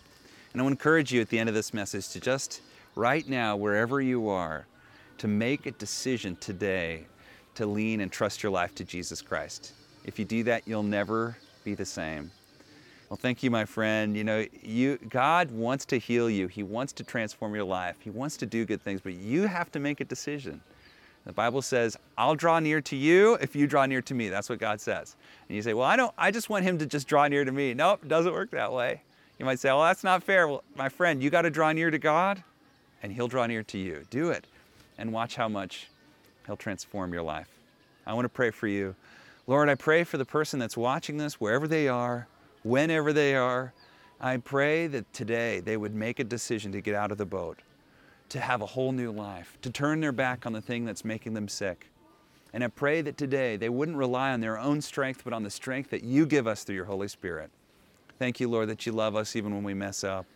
And 0.57 0.63
I 0.63 0.65
want 0.65 0.81
to 0.81 0.83
encourage 0.83 1.13
you 1.13 1.21
at 1.21 1.29
the 1.29 1.39
end 1.39 1.51
of 1.51 1.55
this 1.55 1.75
message 1.75 2.09
to 2.13 2.19
just 2.19 2.63
right 2.95 3.29
now, 3.29 3.57
wherever 3.57 4.01
you 4.01 4.31
are, 4.31 4.67
to 5.19 5.29
make 5.29 5.67
a 5.67 5.71
decision 5.73 6.35
today 6.37 7.05
to 7.57 7.67
lean 7.67 8.01
and 8.01 8.11
trust 8.11 8.43
your 8.43 8.51
life 8.51 8.75
to 8.77 8.85
Jesus 8.85 9.21
Christ. 9.21 9.75
If 10.07 10.19
you 10.19 10.25
do 10.25 10.45
that, 10.45 10.67
you'll 10.67 10.83
never 10.83 11.37
be 11.63 11.75
the 11.75 11.85
same. 11.85 12.31
Well, 13.11 13.19
thank 13.21 13.43
you, 13.43 13.51
my 13.51 13.67
friend. 13.67 14.17
You 14.17 14.25
know, 14.25 14.47
you 14.63 14.97
God 15.11 15.51
wants 15.51 15.85
to 15.85 15.99
heal 15.99 16.31
you. 16.31 16.49
He 16.49 16.63
wants 16.63 16.95
to 16.95 17.05
transform 17.05 17.55
your 17.55 17.65
life. 17.65 17.97
He 18.01 18.09
wants 18.09 18.39
to 18.39 18.47
do 18.47 18.65
good 18.65 18.81
things, 18.81 19.03
but 19.03 19.13
you 19.13 19.43
have 19.43 19.71
to 19.73 19.79
make 19.79 20.01
a 20.01 20.07
decision. 20.07 20.63
The 21.27 21.35
Bible 21.35 21.61
says, 21.61 21.99
"I'll 22.17 22.35
draw 22.35 22.61
near 22.61 22.81
to 22.81 22.97
you 22.97 23.35
if 23.43 23.55
you 23.55 23.67
draw 23.67 23.85
near 23.85 24.01
to 24.01 24.15
me." 24.15 24.31
That's 24.31 24.49
what 24.49 24.59
God 24.59 24.81
says. 24.81 25.17
And 25.51 25.57
you 25.57 25.61
say, 25.61 25.75
"Well, 25.75 25.87
I 25.87 25.97
don't 25.97 26.15
I 26.17 26.31
just 26.31 26.49
want 26.49 26.65
him 26.65 26.79
to 26.79 26.87
just 26.87 27.07
draw 27.07 27.29
near 27.29 27.45
to 27.45 27.53
me." 27.53 27.75
Nope, 27.75 28.09
doesn't 28.09 28.33
work 28.33 28.53
that 28.53 28.73
way. 28.73 29.03
You 29.39 29.45
might 29.45 29.59
say, 29.59 29.69
well, 29.69 29.83
that's 29.83 30.05
not 30.05 30.23
fair. 30.23 30.49
Well, 30.49 30.65
my 30.77 30.89
friend, 30.89 31.23
you 31.23 31.31
got 31.31 31.43
to 31.43 31.51
draw 31.51 31.73
near 31.73 31.91
to 31.91 31.99
God, 31.99 32.43
and 33.03 33.13
He'll 33.13 33.29
draw 33.29 33.47
near 33.47 33.63
to 33.65 33.79
you. 33.79 34.05
Do 34.11 34.31
it, 34.31 34.47
and 34.97 35.13
watch 35.13 35.37
how 35.37 35.49
much 35.49 35.89
He'll 36.47 36.57
transform 36.57 37.13
your 37.13 37.23
life. 37.23 37.49
I 38.07 38.15
want 38.15 38.25
to 38.25 38.31
pray 38.31 38.51
for 38.51 38.69
you. 38.69 38.95
Lord, 39.47 39.69
I 39.69 39.75
pray 39.75 40.05
for 40.05 40.17
the 40.17 40.25
person 40.25 40.59
that's 40.59 40.77
watching 40.77 41.19
this, 41.19 41.35
wherever 41.35 41.69
they 41.69 41.87
are, 41.87 42.29
whenever 42.63 43.13
they 43.13 43.35
are. 43.35 43.73
I 44.21 44.39
pray 44.39 44.87
that 44.87 45.13
today 45.13 45.61
they 45.61 45.77
would 45.77 45.95
make 45.95 46.19
a 46.19 46.25
decision 46.25 46.73
to 46.73 46.81
get 46.81 46.95
out 46.95 47.13
of 47.13 47.19
the 47.19 47.27
boat, 47.27 47.59
to 48.31 48.41
have 48.41 48.63
a 48.63 48.67
whole 48.67 48.93
new 48.93 49.13
life, 49.13 49.59
to 49.63 49.71
turn 49.71 50.01
their 50.01 50.13
back 50.13 50.47
on 50.47 50.53
the 50.53 50.63
thing 50.63 50.85
that's 50.85 51.05
making 51.05 51.35
them 51.35 51.49
sick. 51.49 51.89
And 52.53 52.65
I 52.65 52.69
pray 52.69 53.03
that 53.03 53.19
today 53.19 53.57
they 53.57 53.69
wouldn't 53.69 53.99
rely 53.99 54.33
on 54.33 54.41
their 54.41 54.59
own 54.59 54.81
strength, 54.81 55.23
but 55.25 55.35
on 55.35 55.43
the 55.43 55.51
strength 55.51 55.91
that 55.91 56.03
you 56.03 56.25
give 56.25 56.47
us 56.47 56.65
through 56.65 56.77
your 56.77 56.87
Holy 56.87 57.09
Spirit. 57.09 57.51
Thank 58.19 58.41
you, 58.41 58.49
Lord, 58.49 58.69
that 58.69 58.87
you 58.87 58.93
love 58.93 59.15
us 59.17 59.37
even 59.37 59.55
when 59.55 59.63
we 59.63 59.75
mess 59.75 60.05
up. 60.05 60.27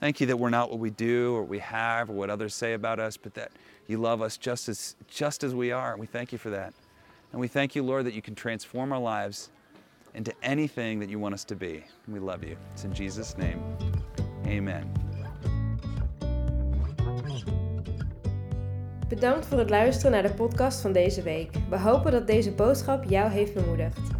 Thank 0.00 0.20
you 0.20 0.26
that 0.26 0.36
we're 0.36 0.50
not 0.50 0.70
what 0.70 0.78
we 0.78 0.90
do 0.90 1.34
or 1.34 1.44
we 1.44 1.58
have 1.58 2.08
or 2.10 2.14
what 2.14 2.30
others 2.30 2.54
say 2.54 2.72
about 2.72 2.98
us, 2.98 3.16
but 3.16 3.34
that 3.34 3.50
you 3.86 3.98
love 3.98 4.22
us 4.22 4.36
just 4.36 4.68
as, 4.68 4.96
just 5.08 5.44
as 5.44 5.54
we 5.54 5.72
are. 5.72 5.96
We 5.96 6.06
thank 6.06 6.32
you 6.32 6.38
for 6.38 6.50
that. 6.50 6.72
And 7.32 7.40
we 7.40 7.48
thank 7.48 7.74
you, 7.74 7.82
Lord, 7.82 8.06
that 8.06 8.14
you 8.14 8.22
can 8.22 8.34
transform 8.34 8.92
our 8.92 8.98
lives 8.98 9.50
into 10.14 10.32
anything 10.42 10.98
that 11.00 11.08
you 11.08 11.18
want 11.18 11.34
us 11.34 11.44
to 11.44 11.54
be. 11.54 11.84
We 12.08 12.18
love 12.18 12.42
you. 12.42 12.56
It's 12.72 12.84
in 12.84 12.92
Jesus' 12.92 13.36
name. 13.36 13.62
Amen. 14.46 14.90
Bedankt 19.08 19.46
voor 19.46 19.58
het 19.58 19.70
luisteren 19.70 20.10
naar 20.10 20.22
de 20.22 20.34
podcast 20.34 20.80
van 20.80 20.92
deze 20.92 21.22
week. 21.22 21.50
We 21.68 21.78
hopen 21.78 22.12
dat 22.12 22.26
deze 22.26 22.52
boodschap 22.52 23.04
jou 23.04 23.30
heeft 23.30 23.54
bemoedigd. 23.54 24.19